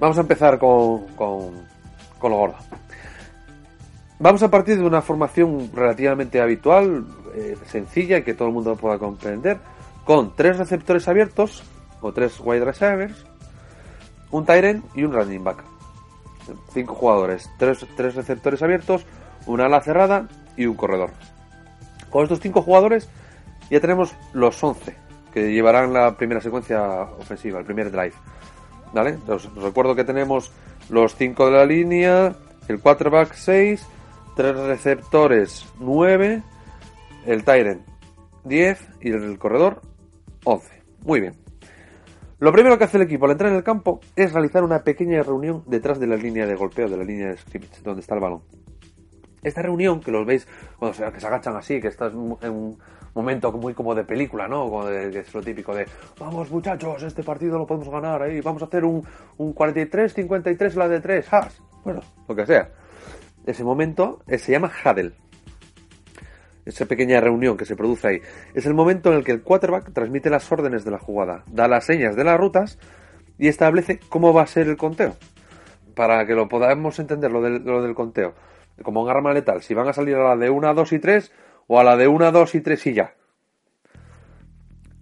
[0.00, 1.66] vamos a empezar con, con,
[2.18, 2.56] con lo gordo.
[4.18, 8.76] Vamos a partir de una formación relativamente habitual, eh, sencilla y que todo el mundo
[8.76, 9.58] pueda comprender,
[10.04, 11.64] con tres receptores abiertos
[12.00, 13.26] o tres wide receivers,
[14.30, 15.64] un tight y un running back.
[16.72, 19.04] Cinco jugadores, tres, tres receptores abiertos,
[19.46, 21.10] una ala cerrada y un corredor.
[22.10, 23.08] Con estos cinco jugadores
[23.70, 25.02] ya tenemos los 11
[25.32, 26.82] que llevarán la primera secuencia
[27.18, 28.14] ofensiva, el primer drive.
[28.92, 29.18] ¿Vale?
[29.28, 30.52] Os, recuerdo que tenemos
[30.90, 32.34] los 5 de la línea,
[32.68, 33.86] el quarterback 6,
[34.36, 36.42] 3 receptores 9,
[37.26, 37.82] el Tyrant
[38.44, 39.80] 10 y el corredor
[40.44, 40.82] 11.
[41.04, 41.34] Muy bien.
[42.38, 45.22] Lo primero que hace el equipo al entrar en el campo es realizar una pequeña
[45.22, 48.20] reunión detrás de la línea de golpeo, de la línea de scrimmage, donde está el
[48.20, 48.42] balón.
[49.42, 50.46] Esta reunión, que los veis
[50.78, 52.78] cuando se, que se agachan así, que estás en un
[53.14, 54.64] momento muy como de película, ¿no?
[54.64, 55.86] Como de, que es lo típico de,
[56.18, 59.04] vamos muchachos, este partido lo podemos ganar ahí, vamos a hacer un,
[59.38, 61.60] un 43-53 la de 3, has.
[61.84, 62.70] Bueno, lo que sea.
[63.44, 65.12] Ese momento eh, se llama huddle.
[66.64, 68.20] Esa pequeña reunión que se produce ahí.
[68.54, 71.66] Es el momento en el que el quarterback transmite las órdenes de la jugada, da
[71.66, 72.78] las señas de las rutas
[73.36, 75.16] y establece cómo va a ser el conteo.
[75.96, 77.42] Para que lo podamos entender, lo
[77.82, 78.34] del conteo.
[78.82, 81.32] Como un arma letal, si van a salir a la de 1, 2 y 3
[81.68, 83.14] o a la de 1, 2 y 3 y ya.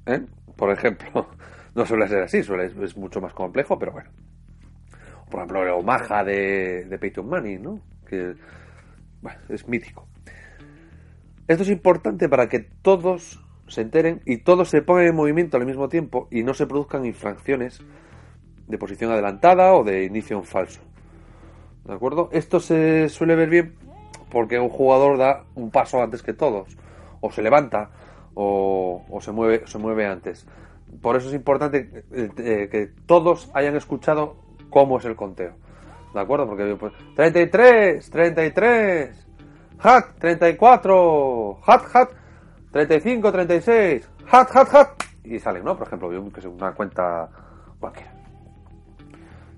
[0.07, 0.27] ¿Eh?
[0.57, 1.29] Por ejemplo,
[1.75, 4.11] no suele ser así, suele, es mucho más complejo, pero bueno.
[5.31, 7.81] Por ejemplo, el Omaha de, de Peyton Manning, ¿no?
[8.07, 8.35] Que
[9.23, 10.09] bueno, es mítico.
[11.47, 15.67] Esto es importante para que todos se enteren y todos se pongan en movimiento al
[15.67, 17.81] mismo tiempo y no se produzcan infracciones
[18.67, 20.81] de posición adelantada o de inicio en falso.
[21.91, 22.29] ¿De acuerdo?
[22.31, 23.75] Esto se suele ver bien
[24.31, 26.77] porque un jugador da un paso antes que todos,
[27.21, 27.91] o se levanta,
[28.35, 30.47] o, se, mueve, se mueve antes.
[31.03, 34.37] Por eso es importante eh, que todos hayan escuchado
[34.71, 35.55] cómo es el conteo.
[36.15, 36.47] ¿De acuerdo?
[36.47, 39.27] Porque pues, 33, 33,
[39.81, 42.11] hat, 34, hat, hat,
[42.71, 44.89] 35, 36, hat, hat, hat.
[45.25, 45.77] Y sale, ¿no?
[45.77, 47.29] Por ejemplo, que es una cuenta
[47.81, 48.20] cualquiera.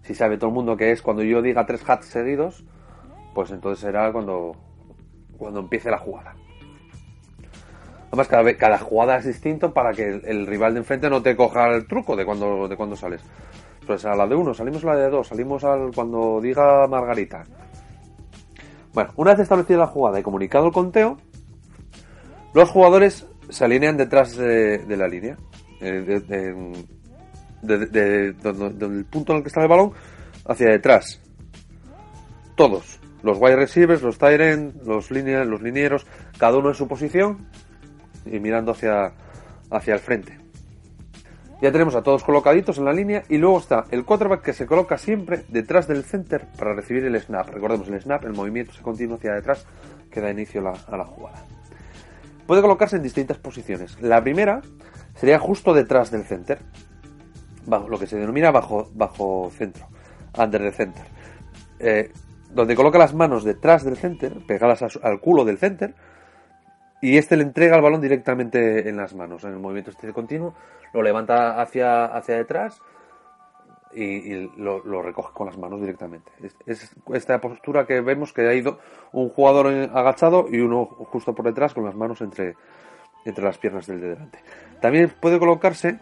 [0.03, 2.65] Si sabe todo el mundo que es cuando yo diga tres hats seguidos,
[3.35, 4.57] pues entonces será cuando,
[5.39, 6.35] cuando empiece la jugada.
[8.09, 11.69] Además, cada, cada jugada es distinto para que el, rival de enfrente no te coja
[11.69, 13.23] el truco de cuando, de cuando sales.
[13.87, 17.45] Pues a la de uno, salimos a la de dos, salimos al cuando diga Margarita.
[18.93, 21.17] Bueno, una vez establecida la jugada y comunicado el conteo,
[22.53, 25.39] los jugadores se alinean detrás de, la línea.
[25.81, 26.85] Eh,
[27.63, 29.93] del punto en el que está el balón
[30.47, 31.21] hacia detrás.
[32.57, 34.41] Todos los wide receivers, los tight
[34.85, 36.07] los, líneas, los linieros,
[36.39, 37.47] cada uno en su posición
[38.27, 39.13] y mirando hacia,
[39.71, 40.39] hacia el frente.
[41.61, 44.67] Ya tenemos a todos colocaditos en la línea y luego está el quarterback que se
[44.67, 47.51] coloca siempre detrás del center para recibir el snap.
[47.51, 49.65] Recordemos el snap, el movimiento se continúa hacia detrás
[50.11, 51.45] que da inicio a la jugada.
[52.49, 53.97] Puede colocarse en distintas posiciones.
[54.01, 54.61] La primera
[55.15, 56.59] sería justo detrás del center,
[57.67, 59.87] bajo, lo que se denomina bajo, bajo centro,
[60.39, 61.05] under the center.
[61.79, 62.11] Eh,
[62.51, 65.95] donde coloca las manos detrás del center, pegadas al culo del center,
[67.01, 70.55] y este le entrega el balón directamente en las manos, en el movimiento este continuo,
[70.93, 72.81] lo levanta hacia, hacia detrás
[73.95, 76.31] y, lo, recoge con las manos directamente.
[76.67, 78.79] Es, esta postura que vemos que ha ido
[79.13, 82.55] un jugador agachado y uno justo por detrás con las manos entre,
[83.25, 84.39] entre las piernas del de delante.
[84.81, 85.99] También puede colocarse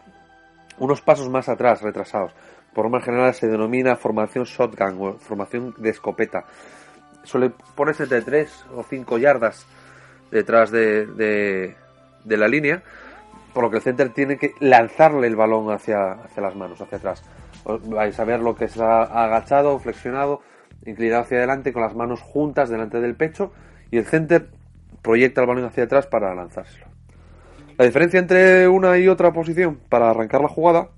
[0.80, 2.34] unos pasos más atrás, retrasados
[2.72, 6.44] por norma general se denomina formación shotgun o formación de escopeta.
[7.24, 9.66] Suele ponerse de 3 o 5 yardas
[10.30, 11.06] detrás de,
[12.24, 12.82] de, la línea,
[13.52, 16.98] por lo que el center tiene que lanzarle el balón hacia, hacia las manos, hacia
[16.98, 17.24] atrás.
[17.64, 20.40] Vais a ver lo que está agachado, flexionado,
[20.86, 23.52] inclinado hacia adelante, con las manos juntas delante del pecho,
[23.90, 24.48] y el center
[25.02, 26.89] proyecta el balón hacia atrás para lanzárselo.
[27.80, 30.90] La diferencia entre una y otra posición para arrancar la jugada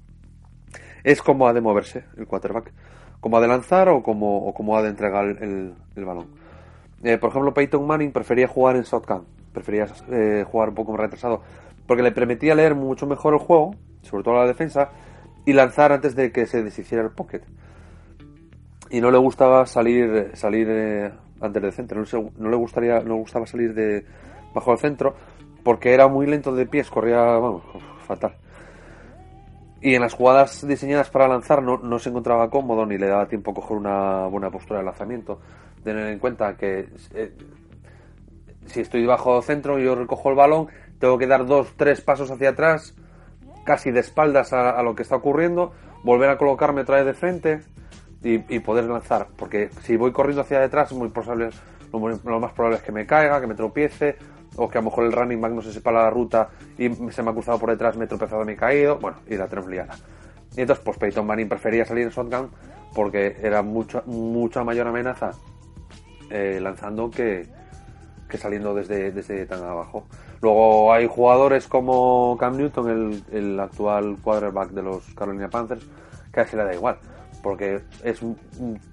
[1.05, 2.73] es cómo ha de moverse el quarterback,
[3.21, 6.27] cómo ha de lanzar o cómo, ha de entregar el, balón.
[7.05, 11.03] Eh, por ejemplo, Peyton Manning prefería jugar en shotgun, prefería eh, jugar un poco más
[11.03, 11.43] retrasado,
[11.87, 14.91] porque le permitía leer mucho mejor el juego, sobre todo la defensa,
[15.47, 17.43] y lanzar antes de que se deshiciera el pocket.
[18.91, 22.03] Y no le gustaba salir eh, antes del centro,
[22.39, 24.05] no, le gustaría no le gustaba salir de
[24.53, 25.15] bajo el centro
[25.65, 27.63] porque era muy lento de pies, corría, vamos,
[28.07, 28.37] fatal.
[29.81, 33.27] Y en las jugadas diseñadas para lanzar no, no se encontraba cómodo ni le daba
[33.27, 35.41] tiempo a coger una buena postura de lanzamiento.
[35.83, 37.33] Tener en cuenta que eh,
[38.67, 42.31] si estoy bajo centro y yo recojo el balón, tengo que dar dos, tres pasos
[42.31, 42.95] hacia atrás,
[43.65, 45.73] casi de espaldas a, lo que está ocurriendo,
[46.05, 47.61] volver a colocarme otra vez de frente
[48.23, 49.29] y, poder lanzar.
[49.37, 51.51] Porque si voy corriendo hacia detrás, muy posible,
[51.93, 54.17] lo, más probable es que me caiga, que me tropiece,
[54.57, 57.23] o que a lo mejor el running back no se sepa la ruta y se
[57.23, 59.71] me ha cruzado por detrás, me he tropezado, me he caído, bueno, y la tenemos
[59.71, 59.95] liada.
[60.57, 62.51] Y entonces, pues Peyton Manning prefería salir en shotgun
[62.95, 65.33] porque era mucha, mucha mayor amenaza
[66.31, 67.47] eh, lanzando que,
[68.29, 70.05] que saliendo desde, desde tan abajo.
[70.43, 75.87] Luego hay jugadores como Cam Newton, el, el actual quarterback de los Carolina Panthers,
[76.33, 76.99] que a ese le da igual,
[77.43, 78.37] porque es un,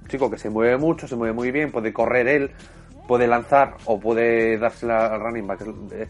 [0.08, 2.52] chico que se mueve mucho, se mueve muy bien, puede correr él,
[3.10, 5.62] puede lanzar o puede dársela al running back,
[5.94, 6.08] eh,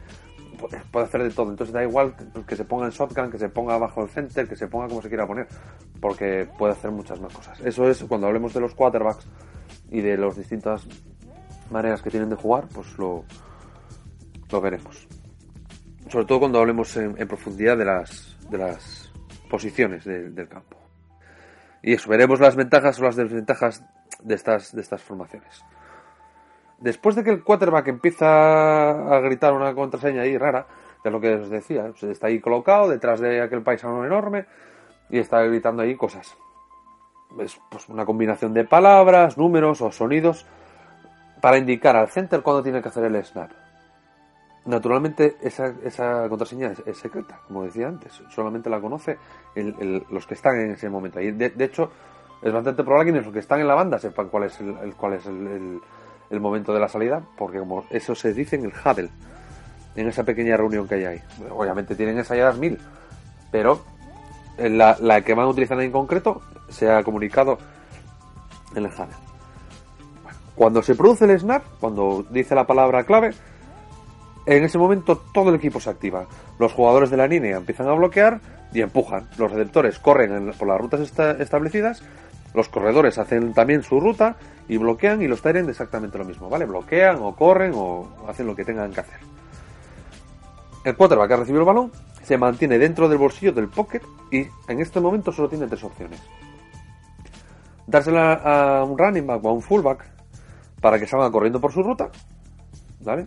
[0.92, 1.50] puede hacer de todo.
[1.50, 2.14] Entonces da igual
[2.46, 5.02] que se ponga en shotgun, que se ponga bajo el center, que se ponga como
[5.02, 5.48] se quiera poner,
[6.02, 7.58] porque puede hacer muchas más cosas.
[7.62, 9.26] Eso es cuando hablemos de los quarterbacks
[9.90, 10.86] y de las distintas
[11.72, 13.24] maneras que tienen de jugar, pues lo,
[14.52, 15.08] lo veremos.
[16.10, 19.10] Sobre todo cuando hablemos en, profundidad de las, de las
[19.50, 20.76] posiciones del campo.
[21.82, 23.86] Y eso, veremos las ventajas o las desventajas
[24.22, 25.64] de estas, de estas formaciones.
[26.80, 30.66] Después de que el quarterback empieza a gritar una contraseña ahí rara,
[31.04, 34.46] de lo que os decía, está ahí colocado detrás de aquel paisano enorme
[35.10, 36.38] y está gritando ahí cosas.
[37.40, 40.46] Es pues, una combinación de palabras, números o sonidos
[41.42, 43.52] para indicar al center cuándo tiene que hacer el snap.
[44.66, 49.18] Naturalmente esa, esa contraseña es, secreta, como decía antes, solamente la conoce
[49.56, 51.20] los que están en ese momento.
[51.22, 51.92] Y de, hecho
[52.42, 55.14] es bastante probable que los que están en la banda sepan cuál es el, cuál
[55.14, 55.80] es el,
[56.40, 59.10] momento de la salida, porque como eso se dice en el huddle,
[59.96, 61.22] en esa pequeña reunión que hay ahí.
[61.50, 62.78] Obviamente tienen ensayadas mil,
[63.52, 63.84] pero
[64.58, 67.58] la, la que van a utilizar en concreto se ha comunicado
[68.76, 69.16] en el huddle.
[70.56, 73.34] Cuando se produce el snap, cuando dice la palabra clave,
[74.46, 76.26] en ese momento todo el equipo se activa.
[76.60, 78.42] Los jugadores de la línea empiezan a bloquear
[78.74, 79.30] y empujan.
[79.38, 81.00] Los receptores corren por las rutas
[81.40, 82.04] establecidas.
[82.54, 84.36] Los corredores hacen también su ruta
[84.70, 86.66] y bloquean y los Tyrants exactamente lo mismo, ¿vale?
[86.66, 89.20] Bloquean o corren o hacen lo que tengan que hacer.
[90.86, 91.92] El quarterback ha recibido el balón
[92.30, 96.22] se mantiene dentro del bolsillo del pocket y en este momento solo tiene tres opciones.
[97.88, 100.06] Dársela a un running back o a un fullback
[100.80, 102.12] para que salga corriendo por su ruta.
[103.02, 103.26] ¿Vale?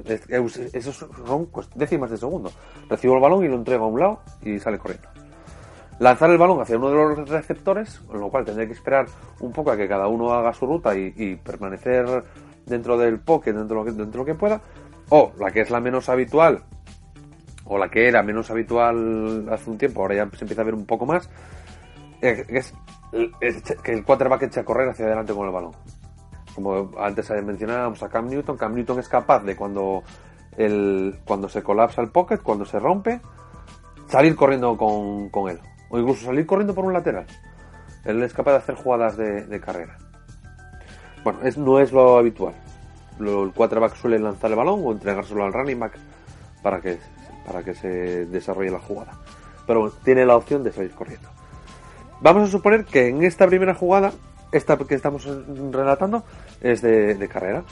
[0.72, 2.52] Esos son décimas de segundo.
[2.88, 5.08] Recibo el balón y lo entrego a un lado y sale corriendo.
[5.98, 9.06] Lanzar el balón hacia uno de los receptores, con lo cual tendré que esperar
[9.40, 12.24] un poco a que cada uno haga su ruta y, permanecer
[12.66, 14.60] dentro del pocket, dentro de, lo que, dentro lo que pueda.
[15.10, 16.62] O la que es la menos habitual,
[17.64, 20.74] o la que era menos habitual hace un tiempo, ahora ya se empieza a ver
[20.74, 21.28] un poco más,
[22.20, 22.74] eh, es,
[23.40, 25.72] es que el quarterback eche a correr hacia adelante con el balón
[26.54, 30.02] como antes mencionábamos a Cam Newton, Cam Newton es capaz de cuando,
[30.56, 33.20] el, cuando se colapsa el pocket, cuando se rompe,
[34.06, 35.60] salir corriendo con, con él.
[35.92, 37.26] O incluso salir corriendo por un lateral.
[38.06, 39.98] Él es capaz de hacer jugadas de, carrera.
[41.22, 42.54] Bueno, es, no es lo habitual.
[43.18, 45.92] Lo, el quarterback suele lanzar el balón o entregárselo al running back
[46.62, 46.98] para que,
[47.46, 49.12] para que se desarrolle la jugada.
[49.66, 51.28] Pero tiene la opción de salir corriendo.
[52.22, 54.12] Vamos a suponer que en esta primera jugada
[54.50, 55.28] esta que estamos
[55.70, 56.24] relatando
[56.62, 57.64] es de, carrera.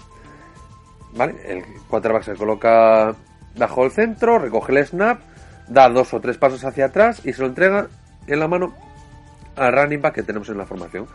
[1.15, 1.37] ¿Vale?
[1.47, 3.15] El quarterback se coloca
[3.57, 5.21] bajo el centro, recoge el snap,
[5.69, 7.89] da dos o tres pasos hacia atrás y se lo entrega
[8.27, 8.75] en la mano
[9.57, 11.07] al running back que tenemos en la formación.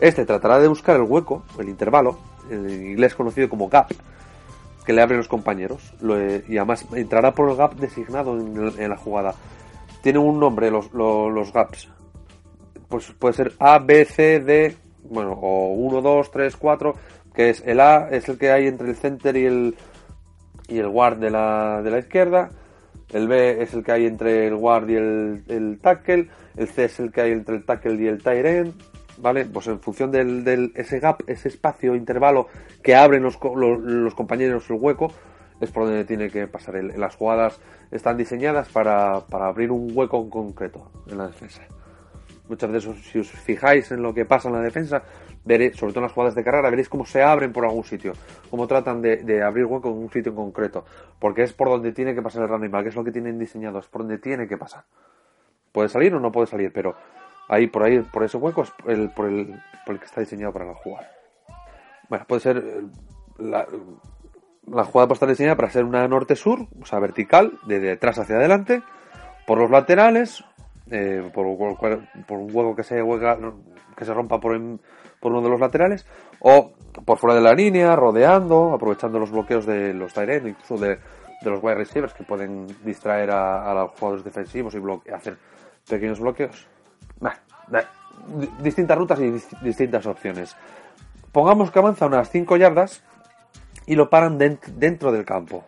[0.00, 2.18] Este tratará de buscar el hueco, el intervalo,
[2.50, 3.92] en inglés conocido como gap,
[4.84, 5.94] que le abren los compañeros.
[6.48, 9.34] y además entrará por el gap designado en, la jugada.
[10.02, 11.88] Tiene un nombre los, los, los gaps.
[12.88, 16.94] Pues puede ser A, B, C, D, bueno, o 1, 2, 3, 4,
[17.34, 19.76] que es el A, es el que hay entre el center y el,
[20.68, 22.50] y el guard de la, de la izquierda,
[23.12, 26.98] el B es el que hay entre el guard y el, tackle, el C es
[27.00, 28.74] el que hay entre el tackle y el tight end,
[29.18, 29.44] ¿vale?
[29.44, 32.48] Pues en función del, del ese gap, ese espacio, intervalo
[32.82, 35.12] que abren los, compañeros el hueco,
[35.60, 36.82] es por donde tiene que pasar.
[36.82, 37.60] Las jugadas
[37.90, 41.62] están diseñadas para, para abrir un hueco en concreto en la defensa.
[42.48, 45.02] Muchas veces, si os fijáis en lo que pasa en la defensa,
[45.44, 48.12] veréis, sobre todo en las jugadas de carrera, veréis cómo se abren por algún sitio,
[48.50, 50.84] cómo tratan de, abrir hueco en un sitio en concreto,
[51.18, 53.78] porque es por donde tiene que pasar el running back, es lo que tienen diseñado,
[53.78, 54.84] es por donde tiene que pasar.
[55.72, 56.94] Puede salir o no puede salir, pero
[57.48, 60.52] ahí por ahí, por ese hueco es el, por, el, por el que está diseñado
[60.52, 61.10] para la jugada.
[62.08, 62.82] Bueno, puede ser eh,
[63.38, 63.64] la,
[64.84, 68.82] jugada puede estar diseñada para ser una norte-sur, o sea, vertical, de detrás hacia adelante,
[69.46, 70.44] por los laterales,
[70.90, 71.46] eh, por,
[72.26, 73.02] por, un hueco que se
[73.96, 74.80] que se rompa por, en,
[75.22, 76.04] por, uno de los laterales,
[76.40, 76.72] o
[77.04, 80.98] por fuera de la línea, rodeando, aprovechando los bloqueos de los tight incluso de,
[81.44, 85.38] los wide receivers que pueden distraer a, los jugadores defensivos y bloque, hacer
[85.88, 86.66] pequeños bloqueos.
[88.60, 89.30] Distintas rutas y
[89.62, 90.56] distintas opciones.
[91.32, 93.02] Pongamos que avanza unas 5 yardas
[93.86, 95.64] y lo paran dentro del campo.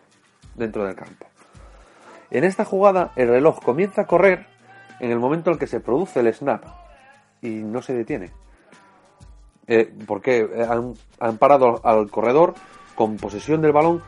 [0.54, 1.26] Dentro del campo.
[2.30, 4.46] En esta jugada el reloj comienza a correr
[5.00, 6.64] en el momento en que se produce el snap
[7.42, 8.30] y no se detiene.
[9.66, 12.54] Eh, porque han, han, parado al corredor
[12.94, 14.02] con posesión del balón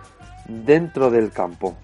[0.46, 1.76] dentro del campo.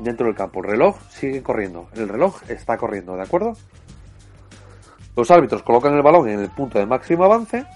[0.00, 0.60] Dentro del campo.
[0.60, 1.88] El reloj sigue corriendo.
[1.94, 3.54] El reloj está corriendo, ¿de acuerdo?
[5.16, 7.66] Los árbitros colocan el balón en el punto de máximo avance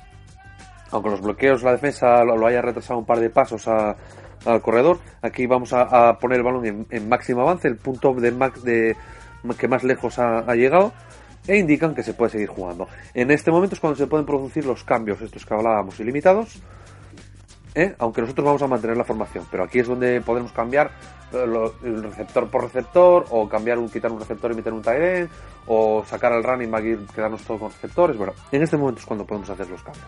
[0.92, 5.46] aunque los bloqueos, la defensa lo, haya retrasado un par de pasos al corredor, aquí
[5.46, 8.96] vamos a, poner el balón en, máximo avance, el punto de, de
[9.58, 10.92] que más lejos ha, llegado,
[11.46, 12.88] e indican que se puede seguir jugando.
[13.14, 16.60] En este momento es cuando se pueden producir los cambios, estos que hablábamos, ilimitados,
[17.74, 17.94] ¿eh?
[17.98, 20.90] aunque nosotros vamos a mantener la formación, pero aquí es donde podemos cambiar
[21.32, 21.44] eh,
[21.84, 25.30] el receptor por receptor, o cambiar un, quitar un receptor y meter un tight end,
[25.66, 28.16] o sacar al running back y quedarnos todos con receptores.
[28.16, 30.06] Bueno, en este momento es cuando podemos hacer los cambios.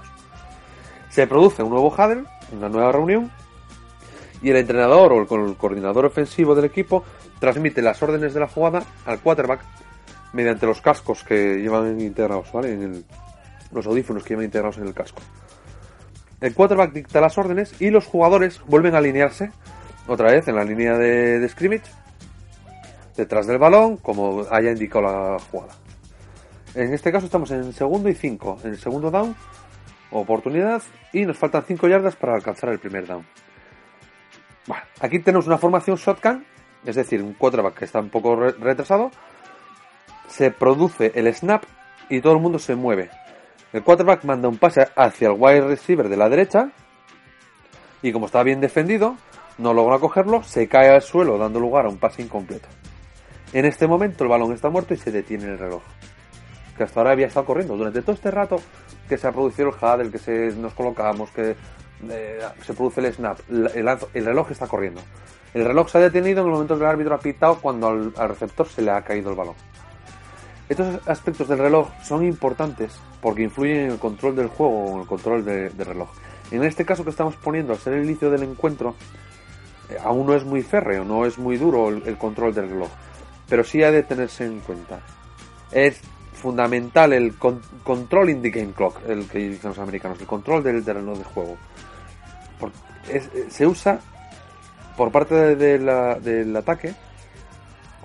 [1.11, 3.31] Se produce un nuevo huddle, una nueva reunión,
[4.43, 7.03] y el entrenador o el coordinador ofensivo del equipo
[7.39, 9.61] transmite las órdenes de la jugada al quarterback
[10.35, 13.05] mediante los cascos que llevan integrados, ¿vale?
[13.73, 15.23] Los audífonos que llevan integrados en el casco.
[16.41, 19.51] El quarterback dicta las órdenes y los jugadores vuelven a alinearse
[20.07, 21.91] otra vez en la línea de, scrimmage,
[23.17, 25.75] detrás del balón, como haya indicado la jugada.
[26.75, 28.59] En este caso estamos en segundo y cinco.
[28.65, 29.35] En el segundo down
[30.21, 30.83] oportunidad
[31.13, 33.27] y nos faltan 5 yardas para alcanzar el primer down.
[35.01, 36.45] Aquí tenemos una formación shotgun,
[36.85, 39.11] es decir, un quarterback que está un poco re retrasado.
[40.29, 41.65] Se produce el snap
[42.09, 43.11] y todo el mundo se mueve.
[43.73, 46.71] El quarterback manda un pase hacia el wide receiver de la derecha
[48.03, 49.17] y como está bien defendido,
[49.59, 52.69] no logra cogerlo, se cae al suelo dando lugar a un pase incompleto.
[53.53, 55.83] En este momento el balón está muerto y se detiene el reloj
[56.77, 57.77] que hasta ahora había estado corriendo.
[57.77, 58.57] Durante todo este rato
[59.09, 61.57] que se ha producido el HUD, el que se, nos colocamos, que
[62.11, 63.71] eh, se produce el snap, el,
[64.15, 65.01] el, reloj está corriendo.
[65.53, 68.29] El reloj se ha detenido en el momento que el árbitro ha pitado cuando al,
[68.29, 69.55] receptor se le ha caído el balón.
[70.69, 75.01] Estos aspectos del reloj son importantes porque influyen en el control del juego o en
[75.03, 76.09] el control de, del reloj.
[76.51, 78.95] En este caso que estamos poniendo, al ser el inicio del encuentro,
[79.91, 82.89] eh, aún no es muy férreo, no es muy duro el, control del reloj,
[83.49, 85.01] pero sí ha de tenerse en cuenta.
[85.71, 86.01] Es
[86.33, 90.63] fundamental el con control in the game clock, el que dicen los americanos, el control
[90.63, 91.57] del, del reloj de juego.
[93.09, 94.01] Es, se usa
[94.97, 96.95] por parte la, del ataque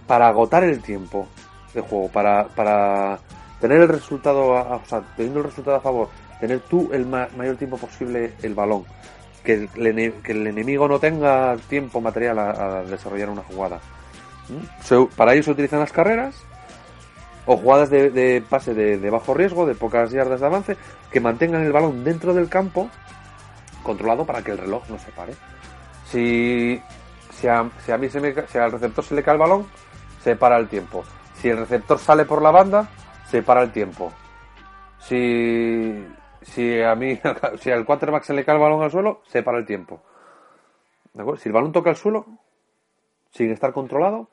[0.07, 1.27] para agotar el tiempo
[1.73, 3.19] de juego, para, para
[3.59, 6.09] tener el resultado, a, o sea, teniendo el resultado a favor,
[6.39, 8.85] tener tú el ma mayor tiempo posible el balón,
[9.43, 13.79] que el, que el enemigo no tenga tiempo material a, a desarrollar una jugada.
[14.49, 15.03] ¿Mm?
[15.15, 16.35] Para ello se utilizan las carreras
[17.45, 20.77] o jugadas de, de pase de, de, bajo riesgo, de pocas yardas de avance,
[21.11, 22.89] que mantengan el balón dentro del campo,
[23.83, 25.33] controlado para que el reloj no se pare.
[26.05, 26.79] Si,
[27.31, 29.65] si, a, si a mí se me, si al receptor se le cae el balón,
[30.23, 31.03] se para el tiempo.
[31.39, 32.89] Si el receptor sale por la banda,
[33.25, 34.11] se para el tiempo.
[34.99, 36.05] Si,
[36.41, 37.17] si a mí,
[37.61, 40.01] si al quarterback se le cae el balón al suelo, se para el tiempo.
[41.13, 41.39] ¿De acuerdo?
[41.39, 42.25] Si el balón toca el suelo,
[43.31, 44.27] sin estar controlado,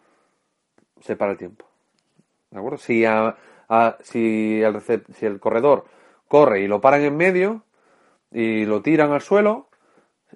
[1.00, 1.64] se para el tiempo.
[2.50, 2.78] ¿De acuerdo?
[2.78, 3.36] Si, a,
[4.02, 5.84] si, el si el corredor
[6.26, 7.62] corre y lo paran en medio
[8.32, 9.68] y lo tiran al suelo,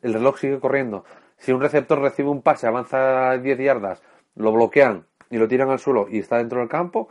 [0.03, 1.05] el reloj sigue corriendo.
[1.37, 4.03] Si un receptor recibe un pase, avanza 10 yardas,
[4.37, 7.09] lo bloquean y lo tiran al suelo y está dentro del campo,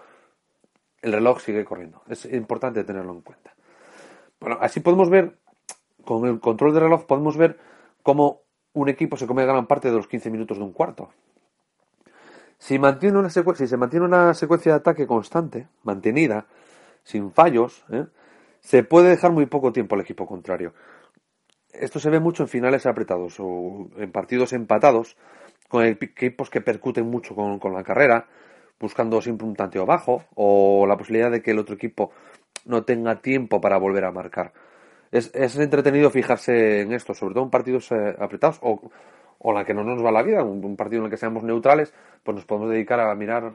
[1.02, 2.02] el reloj sigue corriendo.
[2.08, 3.54] Es importante tenerlo en cuenta.
[4.40, 5.38] Bueno, así podemos ver,
[6.04, 7.58] con el control del reloj, podemos ver
[8.04, 8.42] cómo
[8.74, 11.10] un equipo se come gran parte de los 15 minutos de un cuarto.
[12.58, 16.46] Si, mantiene una si se mantiene una secuencia de ataque constante, mantenida,
[17.04, 18.06] sin fallos, ¿eh?
[18.60, 20.74] se puede dejar muy poco tiempo al equipo contrario.
[21.72, 25.16] esto se ve mucho en finales apretados o en partidos empatados,
[25.70, 28.28] con equipos que percuten mucho con, la carrera,
[28.80, 32.12] buscando siempre un tanteo bajo o la posibilidad de que el otro equipo
[32.66, 34.52] no tenga tiempo para volver a marcar.
[35.12, 38.92] Es, entretenido fijarse en esto, sobre todo en partidos eh, apretados o,
[39.40, 41.94] o la que no nos va la vida, un, partido en el que seamos neutrales,
[42.24, 43.54] pues nos podemos dedicar a mirar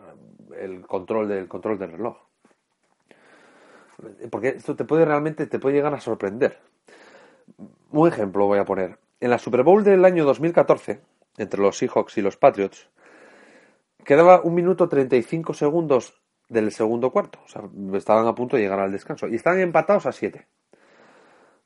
[0.58, 2.16] el control del control del reloj.
[4.30, 6.58] Porque esto te puede realmente te puede llegar a sorprender.
[7.90, 8.98] Un ejemplo voy a poner.
[9.20, 11.00] En la Super Bowl del año 2014,
[11.36, 12.88] entre los Seahawks y los Patriots,
[14.04, 17.40] quedaba un minuto 35 segundos del segundo cuarto.
[17.44, 17.62] O sea,
[17.94, 19.28] estaban a punto de llegar al descanso.
[19.28, 20.46] Y estaban empatados a 7.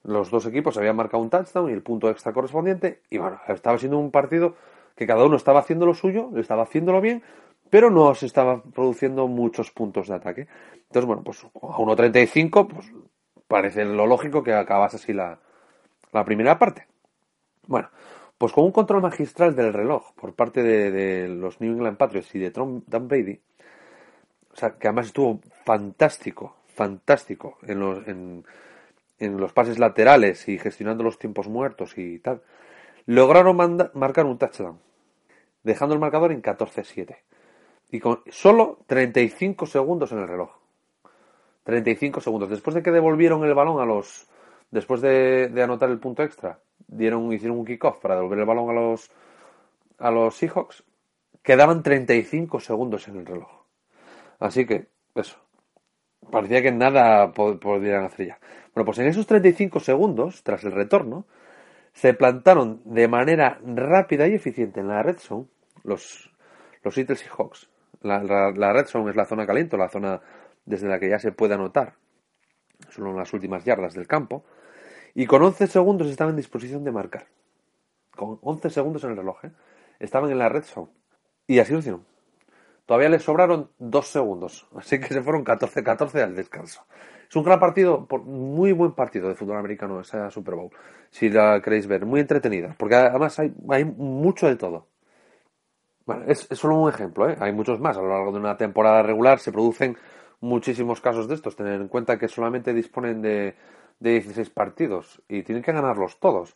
[0.04, 3.02] Los dos equipos habían marcado un touchdown y el punto extra correspondiente.
[3.10, 4.54] Y bueno, estaba siendo un partido
[4.96, 7.22] que cada uno estaba haciendo lo suyo, estaba haciéndolo bien,
[7.70, 10.48] pero no se estaban produciendo muchos puntos de ataque.
[10.74, 12.92] Entonces, bueno, pues a 1.35, pues
[13.46, 15.38] parece lo lógico que acabase así la,
[16.12, 16.86] la primera parte.
[17.66, 17.90] Bueno,
[18.38, 22.38] pues con un control magistral del reloj por parte de, los New England Patriots y
[22.38, 23.40] de Tom, Brady,
[24.52, 28.44] o sea, que además estuvo fantástico, fantástico en los, en,
[29.18, 32.40] los pases laterales y gestionando los tiempos muertos y tal,
[33.06, 33.56] lograron
[33.94, 34.78] marcar un touchdown,
[35.64, 37.16] dejando el marcador en 14-7.
[37.90, 40.50] Y con solo 35 segundos en el reloj.
[41.64, 42.50] 35 segundos.
[42.50, 44.28] Después de que devolvieron el balón a los,
[44.70, 48.72] después de, anotar el punto extra, dieron, hicieron un kickoff para devolver el balón a
[48.72, 49.10] los,
[49.98, 50.84] a los Seahawks,
[51.42, 53.50] quedaban 35 segundos en el reloj.
[54.38, 55.38] Así que, eso.
[56.30, 58.38] Parecía que nada podrían hacer ya.
[58.74, 61.26] Bueno, pues en esos 35 segundos, tras el retorno,
[61.92, 65.46] se plantaron de manera rápida y eficiente en la red zone
[65.84, 66.30] los,
[66.82, 67.68] los Seattle Seahawks.
[68.02, 70.20] La, la, red zone es la zona caliente, la zona
[70.64, 71.94] desde la que ya se puede anotar.
[72.90, 74.44] Son las últimas yardas del campo.
[75.18, 77.26] Y con 11 segundos estaban en disposición de marcar.
[78.14, 79.46] Con 11 segundos en el reloj.
[79.46, 79.50] ¿eh?
[79.98, 80.92] Estaban en la red zone.
[81.48, 82.04] Y así lo hicieron.
[82.86, 84.68] Todavía les sobraron 2 segundos.
[84.76, 86.84] Así que se fueron 14-14 al descanso.
[87.28, 90.70] Es un gran partido, muy buen partido de fútbol americano esa Super Bowl.
[91.10, 92.76] Si la queréis ver, muy entretenida.
[92.78, 93.52] Porque además hay,
[93.84, 94.86] mucho de todo.
[96.06, 97.36] Bueno, es, es, solo un ejemplo, ¿eh?
[97.40, 97.96] hay muchos más.
[97.96, 99.96] A lo largo de una temporada regular se producen
[100.38, 101.56] muchísimos casos de estos.
[101.56, 103.56] Tener en cuenta que solamente disponen de
[104.00, 106.54] de 16 partidos y tienen que ganarlos todos.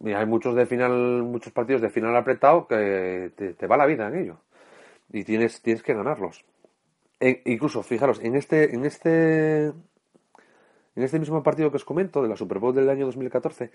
[0.00, 4.08] Y hay muchos de final, muchos partidos de final apretado que te, va la vida
[4.08, 4.38] en ello.
[5.12, 6.44] Y tienes, tienes que ganarlos.
[7.20, 9.74] E, incluso, fijaros, en este, en este, en
[10.96, 13.70] este mismo partido que os comento, de la Super Bowl del año 2014,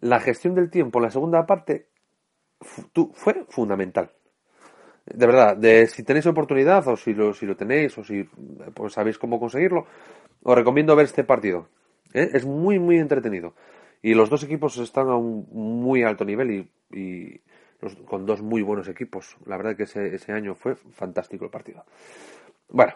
[0.00, 1.86] la gestión del tiempo en la segunda parte
[2.60, 4.10] fue fundamental.
[5.06, 8.24] De verdad, de si tenéis oportunidad o si lo, si lo tenéis o si
[8.74, 9.86] pues, sabéis cómo conseguirlo,
[10.42, 11.68] os recomiendo ver este partido.
[12.12, 12.30] ¿Eh?
[12.32, 13.54] Es muy, muy entretenido.
[14.02, 17.40] Y los dos equipos están a un muy alto nivel y,
[18.06, 19.36] con dos muy buenos equipos.
[19.46, 21.84] La verdad que ese, ese año fue fantástico el partido.
[22.68, 22.94] Bueno,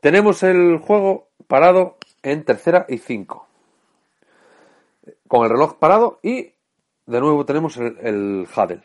[0.00, 3.48] tenemos el juego parado en tercera y cinco.
[5.26, 6.52] Con el reloj parado y
[7.06, 8.82] de nuevo tenemos el, el Huddle.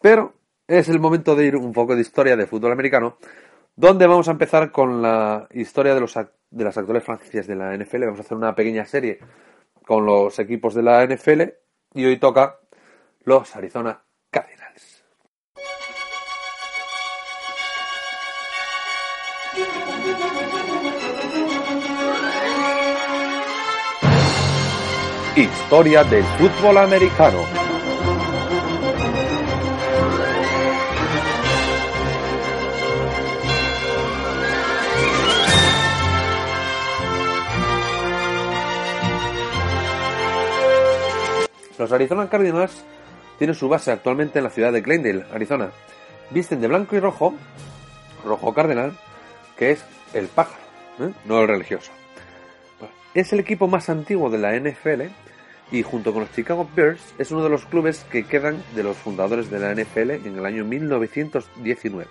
[0.00, 0.34] Pero
[0.66, 3.16] es el momento de ir un poco de historia de fútbol americano,
[3.74, 6.16] donde vamos a empezar con la historia de los
[6.50, 8.04] de las actuales franquicias de la NFL.
[8.04, 9.18] Vamos a hacer una pequeña serie
[9.86, 11.42] con los equipos de la NFL
[11.94, 12.60] y hoy toca
[13.24, 15.04] los Arizona Cardinals.
[25.36, 27.67] Historia del fútbol americano.
[41.78, 42.84] Los Arizona Cardinals
[43.38, 45.70] tienen su base actualmente en la ciudad de Glendale, Arizona.
[46.30, 47.34] Visten de blanco y rojo,
[48.24, 48.98] rojo cardenal,
[49.56, 50.60] que es el pájaro,
[51.00, 51.12] ¿eh?
[51.24, 51.92] no el religioso.
[53.14, 55.02] Es el equipo más antiguo de la NFL
[55.70, 58.96] y junto con los Chicago Bears es uno de los clubes que quedan de los
[58.96, 62.10] fundadores de la NFL en el año 1919.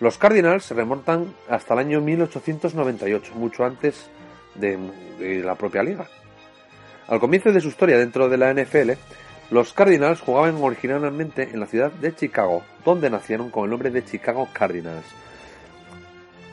[0.00, 4.08] Los Cardinals se remontan hasta el año 1898, mucho antes
[4.54, 6.08] de la propia liga.
[7.06, 8.92] Al comienzo de su historia dentro de la NFL,
[9.50, 14.04] los Cardinals jugaban originalmente en la ciudad de Chicago, donde nacieron con el nombre de
[14.04, 15.04] Chicago Cardinals.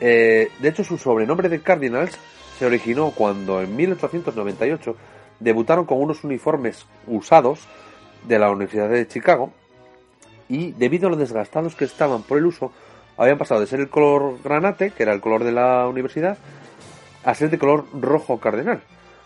[0.00, 2.18] Eh, de hecho, su sobrenombre de Cardinals
[2.58, 4.94] se originó cuando en 1898
[5.40, 7.60] debutaron con unos uniformes usados
[8.28, 9.52] de la Universidad de Chicago
[10.50, 12.72] y debido a lo desgastados que estaban por el uso,
[13.16, 16.36] habían pasado de ser el color granate, que era el color de la universidad,
[17.24, 18.82] a ser de color rojo cardenal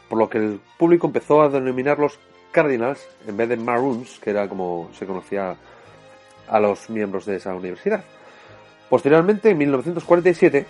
[0.08, 2.18] por lo que el público empezó a denominarlos
[2.52, 5.56] Cardinals en vez de Maroons, que era como se conocía
[6.48, 8.02] a los miembros de esa universidad.
[8.88, 10.66] Posteriormente, en 1947,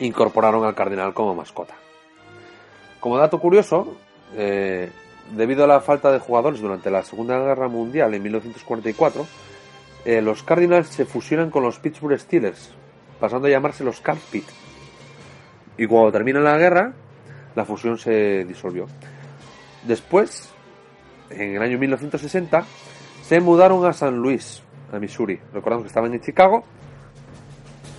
[0.00, 1.74] incorporaron al Cardinal como mascota.
[3.00, 3.96] Como dato curioso,
[4.36, 4.90] eh,
[5.34, 9.26] debido a la falta de jugadores durante la Segunda Guerra Mundial en 1944,
[10.04, 12.70] eh, los Cardinals se fusionan con los Pittsburgh Steelers,
[13.20, 14.44] pasando a llamarse los Pit.
[15.76, 16.92] Y cuando termina la guerra,
[17.58, 18.86] la fusión se disolvió.
[19.82, 20.48] Después,
[21.28, 22.64] en el año 1960,
[23.22, 25.40] se mudaron a San Luis, a Missouri.
[25.52, 26.62] Recordamos que estaban en Chicago.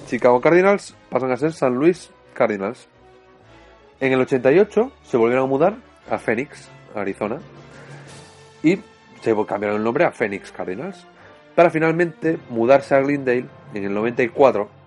[0.07, 2.87] Chicago Cardinals pasan a ser San Luis Cardinals.
[3.99, 5.75] En el 88 se volvieron a mudar
[6.09, 7.39] a Phoenix, Arizona.
[8.63, 8.79] Y
[9.19, 11.05] se cambiaron el nombre a Phoenix Cardinals.
[11.53, 14.78] Para finalmente mudarse a Glendale en el 94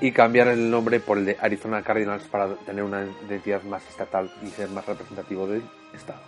[0.00, 4.30] y cambiar el nombre por el de Arizona Cardinals para tener una identidad más estatal
[4.42, 5.62] y ser más representativo del
[5.94, 6.20] estado.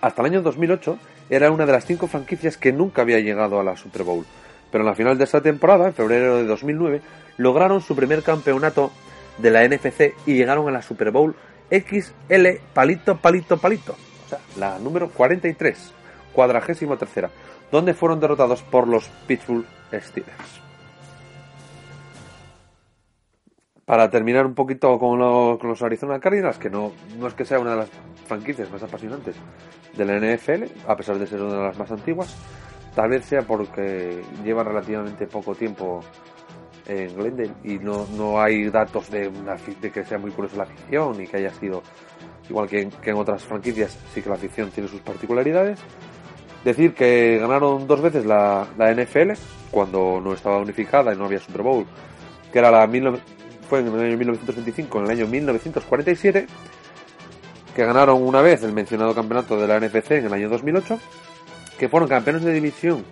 [0.00, 0.98] Hasta el año 2008
[1.30, 4.26] era una de las cinco franquicias que nunca había llegado a la Super Bowl,
[4.70, 7.00] pero en la final de esa temporada, en febrero de 2009,
[7.38, 8.92] lograron su primer campeonato
[9.38, 11.34] de la NFC y llegaron a la Super Bowl
[11.70, 13.96] XL palito palito palito,
[14.26, 15.92] o sea, la número 43,
[16.32, 17.30] cuadragésimo tercera,
[17.72, 20.63] donde fueron derrotados por los Pittsburgh Steelers.
[23.84, 27.72] Para terminar un poquito con, los Arizona Cardinals, que no, no es que sea una
[27.72, 27.90] de las
[28.26, 29.36] franquicias más apasionantes
[29.96, 32.34] de la NFL, a pesar de ser una de las más antiguas,
[32.94, 36.00] tal vez sea porque lleva relativamente poco tiempo
[36.86, 39.30] en Glendale y no, no hay datos de,
[39.80, 41.82] de que sea muy curiosa la afición y que haya sido
[42.48, 45.80] igual que en, otras franquicias, sí que la afición tiene sus particularidades.
[46.64, 49.32] Decir que ganaron dos veces la, la NFL
[49.70, 51.86] cuando no estaba unificada y no había Super Bowl,
[52.52, 52.86] que era la
[53.68, 56.46] fue en el año 1925, en el año 1947,
[57.74, 61.00] que ganaron una vez el mencionado campeonato de la NFC en el año 2008,
[61.78, 63.04] que fueron campeones de división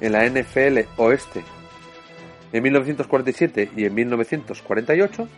[0.00, 1.44] en la NFL Oeste
[2.52, 5.28] en 1947 y en 1948,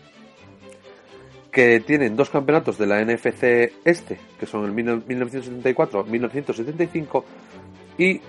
[1.50, 7.24] que tienen dos campeonatos de la NFC Este, que son el 1974-1975,
[7.98, 8.20] y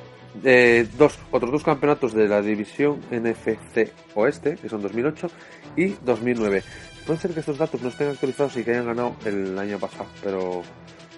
[0.43, 5.27] eh, dos, otros dos campeonatos de la división NFC Oeste, que son 2008
[5.75, 6.63] y 2009.
[7.05, 10.05] Puede ser que estos datos no estén actualizados y que hayan ganado el año pasado,
[10.23, 10.61] pero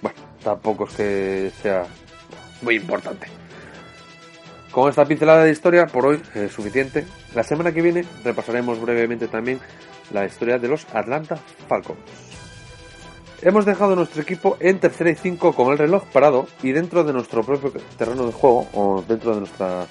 [0.02, 1.86] bueno, tampoco es que sea
[2.62, 3.28] muy importante.
[4.72, 7.06] Con esta pincelada de historia por hoy es suficiente.
[7.36, 9.60] La semana que viene repasaremos brevemente también
[10.14, 11.38] la historia de los Atlanta
[11.68, 12.41] Falcons.
[13.44, 17.12] Hemos dejado nuestro equipo en tercera y cinco con el reloj parado y dentro de
[17.12, 19.88] nuestro propio terreno de juego o dentro de nuestra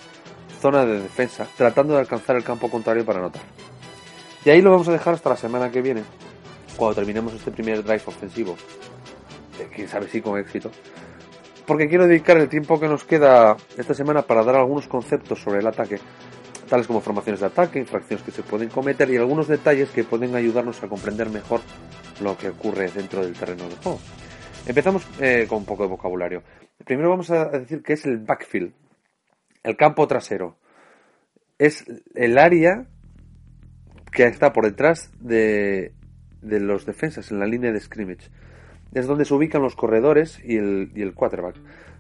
[0.61, 3.43] zona de defensa, tratando de alcanzar el campo contrario para anotar.
[4.45, 6.05] Y ahí lo vamos a dejar hasta la semana que viene,
[6.77, 8.55] cuando terminemos este primer drive ofensivo.
[9.75, 10.71] Quién sabe si con éxito.
[11.67, 15.59] Porque quiero dedicar el tiempo que nos queda esta semana para dar algunos conceptos sobre
[15.59, 15.99] el ataque,
[16.71, 20.35] tales como formaciones de ataque, infracciones que se pueden cometer y algunos detalles que pueden
[20.37, 21.61] ayudarnos a comprender mejor
[22.23, 24.01] lo que ocurre dentro del terreno de juego.
[24.67, 26.43] Empezamos eh, con un poco de vocabulario.
[26.85, 28.73] Primero vamos a decir que es el backfield,
[29.65, 30.59] el campo trasero.
[31.59, 32.87] Es el área
[34.13, 35.93] que está por detrás de,
[36.41, 38.31] los defensas, en la línea de scrimmage.
[38.95, 41.57] Es donde se ubican los corredores y el, y el quarterback.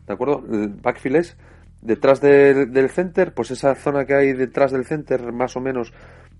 [0.06, 0.44] ¿De acuerdo?
[0.50, 1.36] El backfield es
[1.80, 5.92] detrás del center, pues esa zona que hay detrás del center, más o menos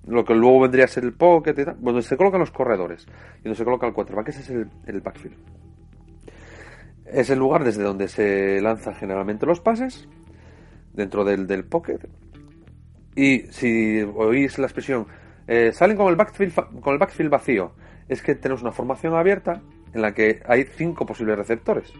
[0.07, 3.07] lo que luego vendría a ser el pocket y tal, donde se colocan los corredores
[3.41, 4.51] y donde se coloca el quarterback, ese es
[4.86, 5.36] el, backfield.
[7.07, 10.09] Es el lugar desde donde se lanzan generalmente los pases,
[10.93, 12.01] dentro del, del pocket.
[13.16, 15.07] Y si oís la expresión,
[15.47, 17.72] eh, salen con el, backfield, con el backfield vacío,
[18.09, 19.61] es que tenemos una formación abierta
[19.93, 21.93] en la que hay cinco posibles receptores.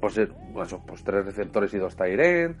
[0.00, 2.56] Puede ser, bueno, pues tres receptores y dos Tyren,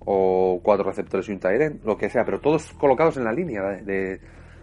[0.00, 3.62] o cuatro receptores y un Tyren, lo que sea, pero todos colocados en la línea
[3.62, 4.20] de,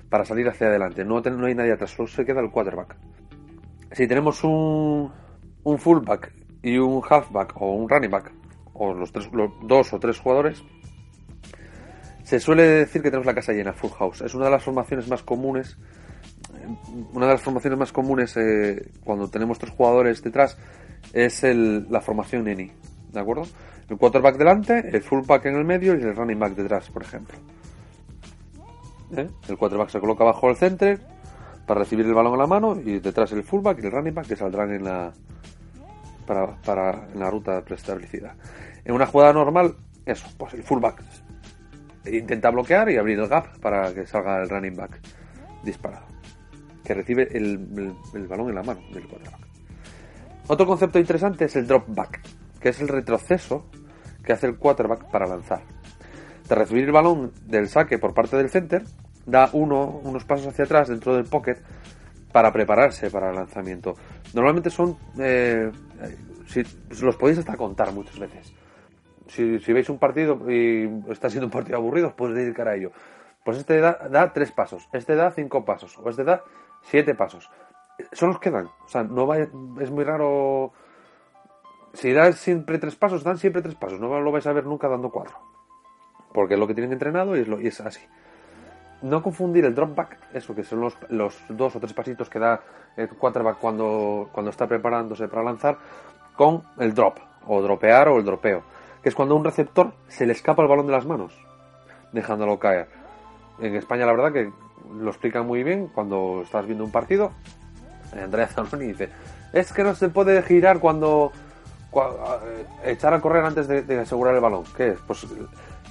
[0.10, 1.06] para salir hacia adelante.
[1.06, 2.96] No, no hay nadie atrás, solo se queda el quarterback.
[3.92, 5.12] Si tenemos un,
[5.64, 8.32] un fullback y un halfback o un running back,
[8.74, 10.64] o los, tres, los dos o tres jugadores,
[12.24, 14.22] se suele decir que tenemos la casa llena, full house.
[14.22, 15.78] Es una de las formaciones más comunes.
[17.14, 20.58] Una de las formaciones más comunes eh, cuando tenemos tres jugadores detrás
[21.14, 22.72] es el, la formación Neni,
[23.12, 23.44] ¿de acuerdo?
[23.90, 27.38] El quarterback delante, el fullback en el medio y el running back detrás, por ejemplo.
[29.16, 29.30] ¿Eh?
[29.48, 31.00] El quarterback se coloca bajo el center
[31.66, 34.28] para recibir el balón en la mano y detrás el fullback y el running back
[34.28, 35.14] que saldrán en la
[36.26, 38.36] para, para en la ruta preestablecida.
[38.84, 41.02] En una jugada normal, eso, pues el fullback
[42.06, 45.00] intenta bloquear y abrir el gap para que salga el running back
[45.64, 46.06] disparado,
[46.84, 49.47] que recibe el, el balón en la mano del quarterback.
[50.50, 52.22] Otro concepto interesante es el drop back,
[52.62, 53.66] que es el retroceso
[54.24, 55.62] que hace el quarterback para lanzar.
[56.48, 58.84] De recibir el balón del saque por parte del center,
[59.26, 61.58] da uno, unos pasos hacia atrás dentro del pocket
[62.32, 63.96] para prepararse para el lanzamiento.
[64.34, 65.70] Normalmente son, eh,
[66.48, 66.64] si,
[67.02, 68.54] los podéis hasta contar muchas veces.
[69.28, 72.92] Si, veis un partido y está siendo un partido aburrido, os podéis dedicar a ello.
[73.44, 76.44] Pues este da, da, tres pasos, este da cinco pasos, o este da
[76.84, 77.50] siete pasos.
[78.12, 78.70] Son los que dan.
[78.86, 80.72] O sea, no va, es muy raro.
[81.94, 84.00] Si das siempre tres pasos, dan siempre tres pasos.
[84.00, 85.36] No lo vais a ver nunca dando cuatro.
[86.34, 88.02] Porque es lo que tienen entrenado y es, lo, y es así
[89.02, 90.98] no confundir el drop back, eso que son los,
[91.50, 92.62] dos o tres pasitos que da
[92.96, 95.78] el quarterback cuando, cuando está preparándose para lanzar,
[96.36, 97.18] con el drop,
[97.48, 98.64] o dropear o el dropeo,
[99.02, 101.34] que es cuando un receptor se le escapa el balón de las manos,
[102.12, 102.88] dejándolo caer.
[103.60, 104.52] En España la verdad que
[104.94, 107.32] lo explican muy bien cuando estás viendo un partido.
[108.14, 109.10] Andrea Zanoni dice,
[109.54, 111.32] es que no se puede girar cuando,
[111.94, 114.64] eh, echar a correr antes de, asegurar el balón.
[114.76, 115.00] ¿Qué es?
[115.06, 115.26] Pues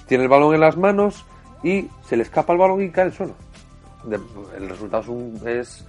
[0.06, 1.24] tiene el balón en las manos,
[1.62, 3.34] y se le escapa el balón y cae al suelo.
[4.56, 5.86] el resultado es, un, es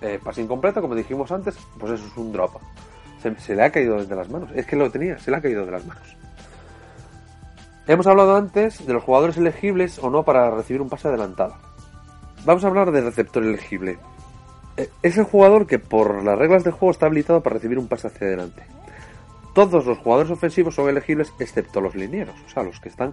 [0.00, 2.56] eh, pase incompleto, como dijimos antes, pues eso es un drop.
[3.20, 4.50] Se, le ha caído desde las manos.
[4.54, 6.16] Es que lo tenía, se le ha caído de las manos.
[7.86, 11.54] Hemos hablado antes de los jugadores elegibles o no para recibir un pase adelantado.
[12.44, 13.98] Vamos a hablar del receptor elegible.
[14.78, 17.88] Eh, es el jugador que por las reglas del juego está habilitado para recibir un
[17.88, 18.62] pase hacia adelante.
[19.52, 23.12] Todos los jugadores ofensivos son elegibles excepto los linieros, o sea, los que están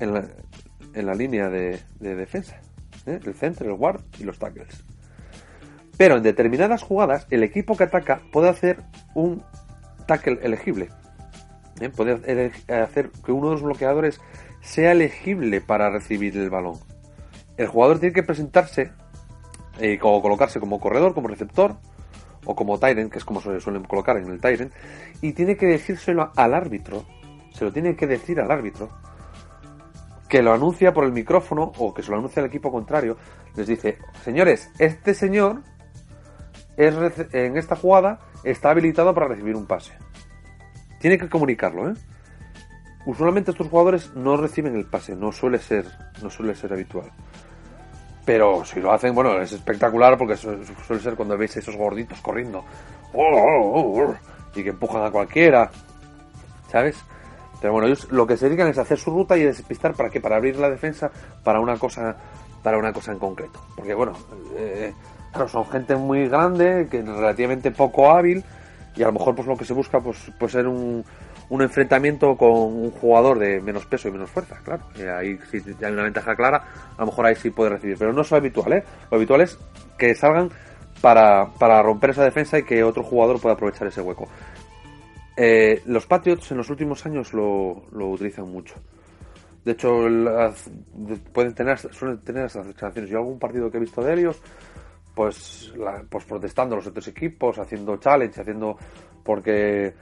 [0.00, 2.60] en la, línea de, defensa.
[3.06, 3.18] ¿eh?
[3.24, 4.84] El centro, el guard y los tackles.
[5.96, 8.82] Pero en determinadas jugadas, el equipo que ataca puede hacer
[9.14, 9.42] un
[10.06, 10.90] tackle elegible.
[11.80, 11.88] ¿eh?
[11.88, 14.20] Puede hacer que uno de los bloqueadores
[14.60, 16.78] sea elegible para recibir el balón.
[17.56, 18.92] El jugador tiene que presentarse
[19.78, 21.76] eh, o colocarse como corredor, como receptor
[22.44, 24.72] o como Tyrant, que es como se suelen colocar en el Tyrant,
[25.20, 27.04] y tiene que decírselo al árbitro.
[27.52, 28.90] Se lo tiene que decir al árbitro
[30.28, 33.18] que lo anuncia por el micrófono o que se lo anuncia al equipo contrario,
[33.54, 35.60] les dice, señores, este señor
[36.76, 36.94] es
[37.34, 39.92] en esta jugada está habilitado para recibir un pase.
[41.00, 41.94] Tiene que comunicarlo, ¿eh?
[43.04, 45.84] Usualmente estos jugadores no reciben el pase, no suele ser,
[46.22, 47.10] no suele ser habitual.
[48.24, 52.64] Pero si lo hacen, bueno, es espectacular porque suele ser cuando veis esos gorditos corriendo
[54.54, 55.70] y que empujan a cualquiera,
[56.70, 56.96] ¿sabes?
[57.60, 60.20] Pero bueno, ellos lo que se dedican es hacer su ruta y despistar para qué,
[60.20, 61.10] para abrir la defensa
[61.42, 62.16] para una cosa,
[62.62, 63.60] para una cosa en concreto.
[63.76, 64.12] Porque bueno,
[64.56, 64.92] eh,
[65.32, 68.44] claro, son gente muy grande, que relativamente poco hábil,
[68.96, 71.04] y a lo mejor pues lo que se busca pues puede ser un,
[71.52, 74.84] un enfrentamiento con un jugador de menos peso y menos fuerza, claro.
[74.96, 76.64] Y ahí si hay una ventaja clara,
[76.96, 77.98] a lo mejor ahí sí puede recibir.
[77.98, 78.84] Pero no es lo habitual, ¿eh?
[79.10, 79.58] Lo habitual es
[79.98, 80.48] que salgan
[81.02, 84.28] para, para romper esa defensa y que otro jugador pueda aprovechar ese hueco.
[85.36, 88.76] Eh, los Patriots en los últimos años lo, utilizan mucho.
[89.62, 89.90] De hecho,
[91.34, 93.10] pueden tener, suelen tener esas declaraciones.
[93.10, 94.40] Yo algún partido que he visto de ellos,
[95.14, 95.74] pues,
[96.08, 98.78] pues protestando los otros equipos, haciendo challenge, haciendo
[99.22, 99.94] porque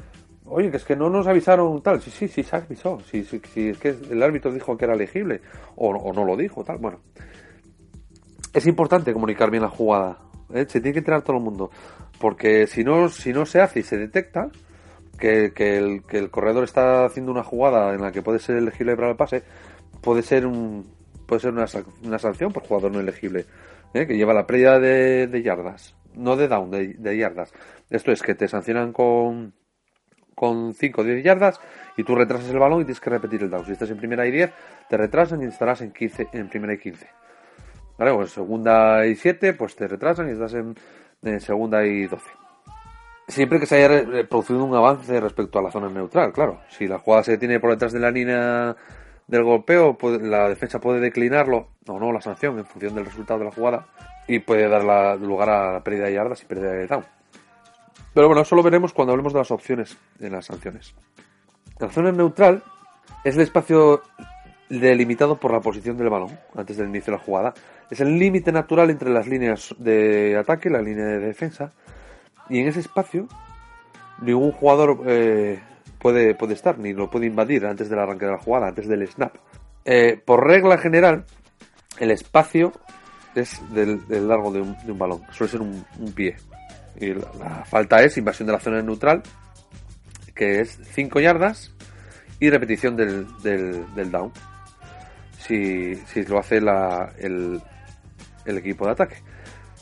[0.46, 3.40] oye, que es que no nos avisaron tal, sí, sí, sí, se avisó, sí, sí,
[3.52, 5.40] sí, es que el árbitro dijo que era elegible,
[5.76, 7.00] o, no lo dijo, tal, bueno.
[8.52, 10.18] Es importante comunicar bien la jugada,
[10.52, 10.66] ¿eh?
[10.68, 11.70] se tiene que enterar todo el mundo,
[12.18, 14.50] porque si no, si no se hace y se detecta,
[15.20, 18.96] que, el, que el corredor está haciendo una jugada en la que puede ser elegible
[18.96, 19.42] para el pase,
[20.00, 21.66] puede ser un puede ser una,
[22.02, 23.46] una sanción por jugador no elegible,
[23.94, 24.04] ¿eh?
[24.04, 27.52] que lleva la pérdida de, yardas, no de down, de, yardas.
[27.88, 29.54] Esto es que te sancionan con
[30.40, 31.60] con 5 o 10 yardas
[31.98, 33.66] y tú retrasas el balón y tienes que repetir el down.
[33.66, 34.50] Si estás en primera y 10,
[34.88, 37.06] te retrasan y estarás en 15, en primera y 15.
[37.98, 38.14] ¿Vale?
[38.14, 40.74] En segunda y 7, pues te retrasan y estás en,
[41.40, 42.24] segunda y 12
[43.28, 46.62] siempre que se haya producido un avance respecto a la zona neutral, claro.
[46.68, 48.74] Si la jugada se detiene por detrás de la línea
[49.28, 53.44] del golpeo, la defensa puede declinarlo o no la sanción en función del resultado de
[53.44, 53.86] la jugada
[54.26, 57.19] y puede dar lugar a la pérdida de yardas y pérdida de down.
[58.14, 60.94] Pero bueno, eso lo veremos cuando hablemos de las opciones en las sanciones.
[61.78, 62.62] La zona neutral
[63.24, 64.02] es el espacio
[64.68, 67.54] delimitado por la posición del balón antes del inicio de la jugada.
[67.90, 71.72] Es el límite natural entre las líneas de ataque y la línea de defensa
[72.48, 73.28] y en ese espacio
[74.20, 75.60] ningún jugador eh,
[75.98, 79.06] puede, puede estar, ni lo puede invadir antes del arranque de la jugada, antes del
[79.08, 79.36] snap.
[79.84, 81.24] Eh, por regla general,
[81.98, 82.72] el espacio
[83.34, 85.84] es del, largo de un, balón, suele ser un,
[86.14, 86.36] pie.
[86.96, 89.22] Y la, falta es invasión de la zona neutral,
[90.34, 91.72] que es 5 yardas,
[92.38, 94.32] y repetición del, del, down.
[95.38, 97.60] Si, si, lo hace la, el,
[98.44, 99.16] el equipo de ataque.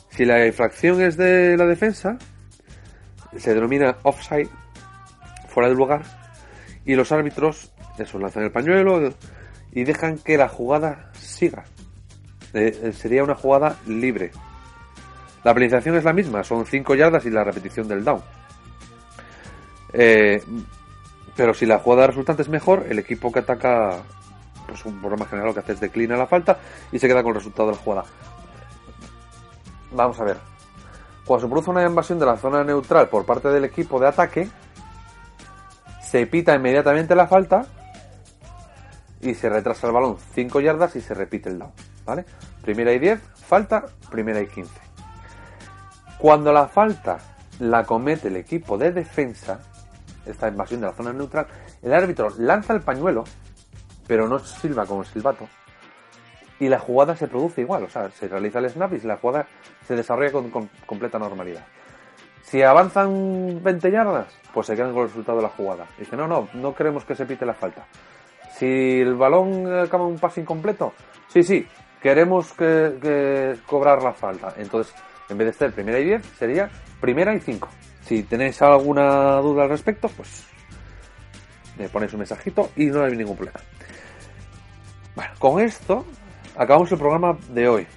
[0.09, 2.17] Si la infracción es de la defensa,
[3.37, 4.49] se denomina offside,
[5.47, 6.01] fuera de lugar,
[6.85, 9.13] y los árbitros, eso, lanzan el pañuelo
[9.71, 11.65] y dejan que la jugada siga.
[12.53, 14.31] Eh, sería una jugada libre.
[15.43, 18.21] La penalización es la misma, son 5 yardas y la repetición del down.
[19.93, 20.43] Eh,
[21.35, 23.97] pero si la jugada resultante es mejor, el equipo que ataca,
[24.67, 26.59] pues un programa general lo que hace es declina la falta
[26.91, 28.05] y se queda con el resultado de la jugada.
[29.91, 30.37] Vamos a ver.
[31.25, 34.49] Cuando se produce una invasión de la zona neutral por parte del equipo de ataque,
[36.03, 37.65] se pita inmediatamente la falta
[39.21, 41.71] y se retrasa el balón 5 yardas y se repite el down.
[42.05, 42.25] ¿Vale?
[42.61, 44.88] Primera y 10, falta, primera y 15.
[46.19, 47.17] Cuando la falta
[47.59, 49.59] la comete el equipo de defensa,
[50.25, 51.47] esta invasión de la zona neutral,
[51.81, 53.23] el árbitro lanza el pañuelo,
[54.05, 55.47] pero no silba como el silbato,
[56.59, 59.47] y la jugada se produce igual, o sea, se realiza el snap y la jugada
[59.87, 61.65] se desarrolla con, completa normalidad.
[62.41, 65.85] Si avanzan 20 yardas, pues se quedan con el resultado de la jugada.
[65.97, 67.85] Dice, no, no, no queremos que se pite la falta.
[68.51, 70.93] Si el balón acaba un pase incompleto,
[71.27, 71.65] sí, sí,
[72.01, 74.53] queremos que, cobrar la falta.
[74.57, 74.93] Entonces,
[75.29, 76.69] en vez de ser primera y 10, sería
[76.99, 77.67] primera y 5.
[78.05, 80.45] Si tenéis alguna duda al respecto, pues
[81.77, 83.59] me ponéis un mensajito y no hay ningún problema.
[85.15, 86.05] Bueno, con esto
[86.55, 87.87] acabamos el programa de hoy.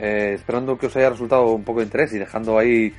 [0.00, 2.94] Eh, esperando que os haya resultado un poco de interés y dejando ahí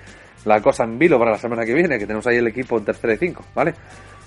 [0.45, 2.86] la cosa en vilo para la semana que viene, que tenemos ahí el equipo en
[2.86, 3.73] tercera y cinco, ¿vale?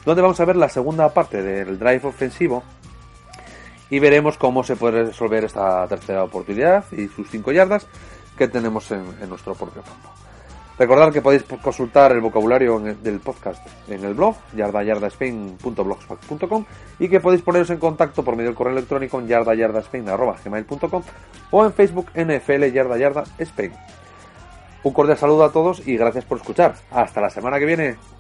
[0.05, 2.63] Donde vamos a ver la segunda parte del drive ofensivo
[3.91, 7.87] y veremos cómo se puede resolver esta tercera oportunidad y sus cinco yardas
[8.37, 10.11] que tenemos en, nuestro propio campo.
[10.77, 16.65] Recordad que podéis consultar el vocabulario del podcast en el blog yardayardaspain.blogspot.com
[16.99, 21.03] y que podéis poneros en contacto por medio del correo electrónico en yardayardaspain.gmail.com
[21.53, 23.73] o en Facebook NFL Yarda Yarda Spain.
[24.83, 26.75] Un cordial saludo a todos y gracias por escuchar.
[26.91, 28.14] Hasta la semana que viene.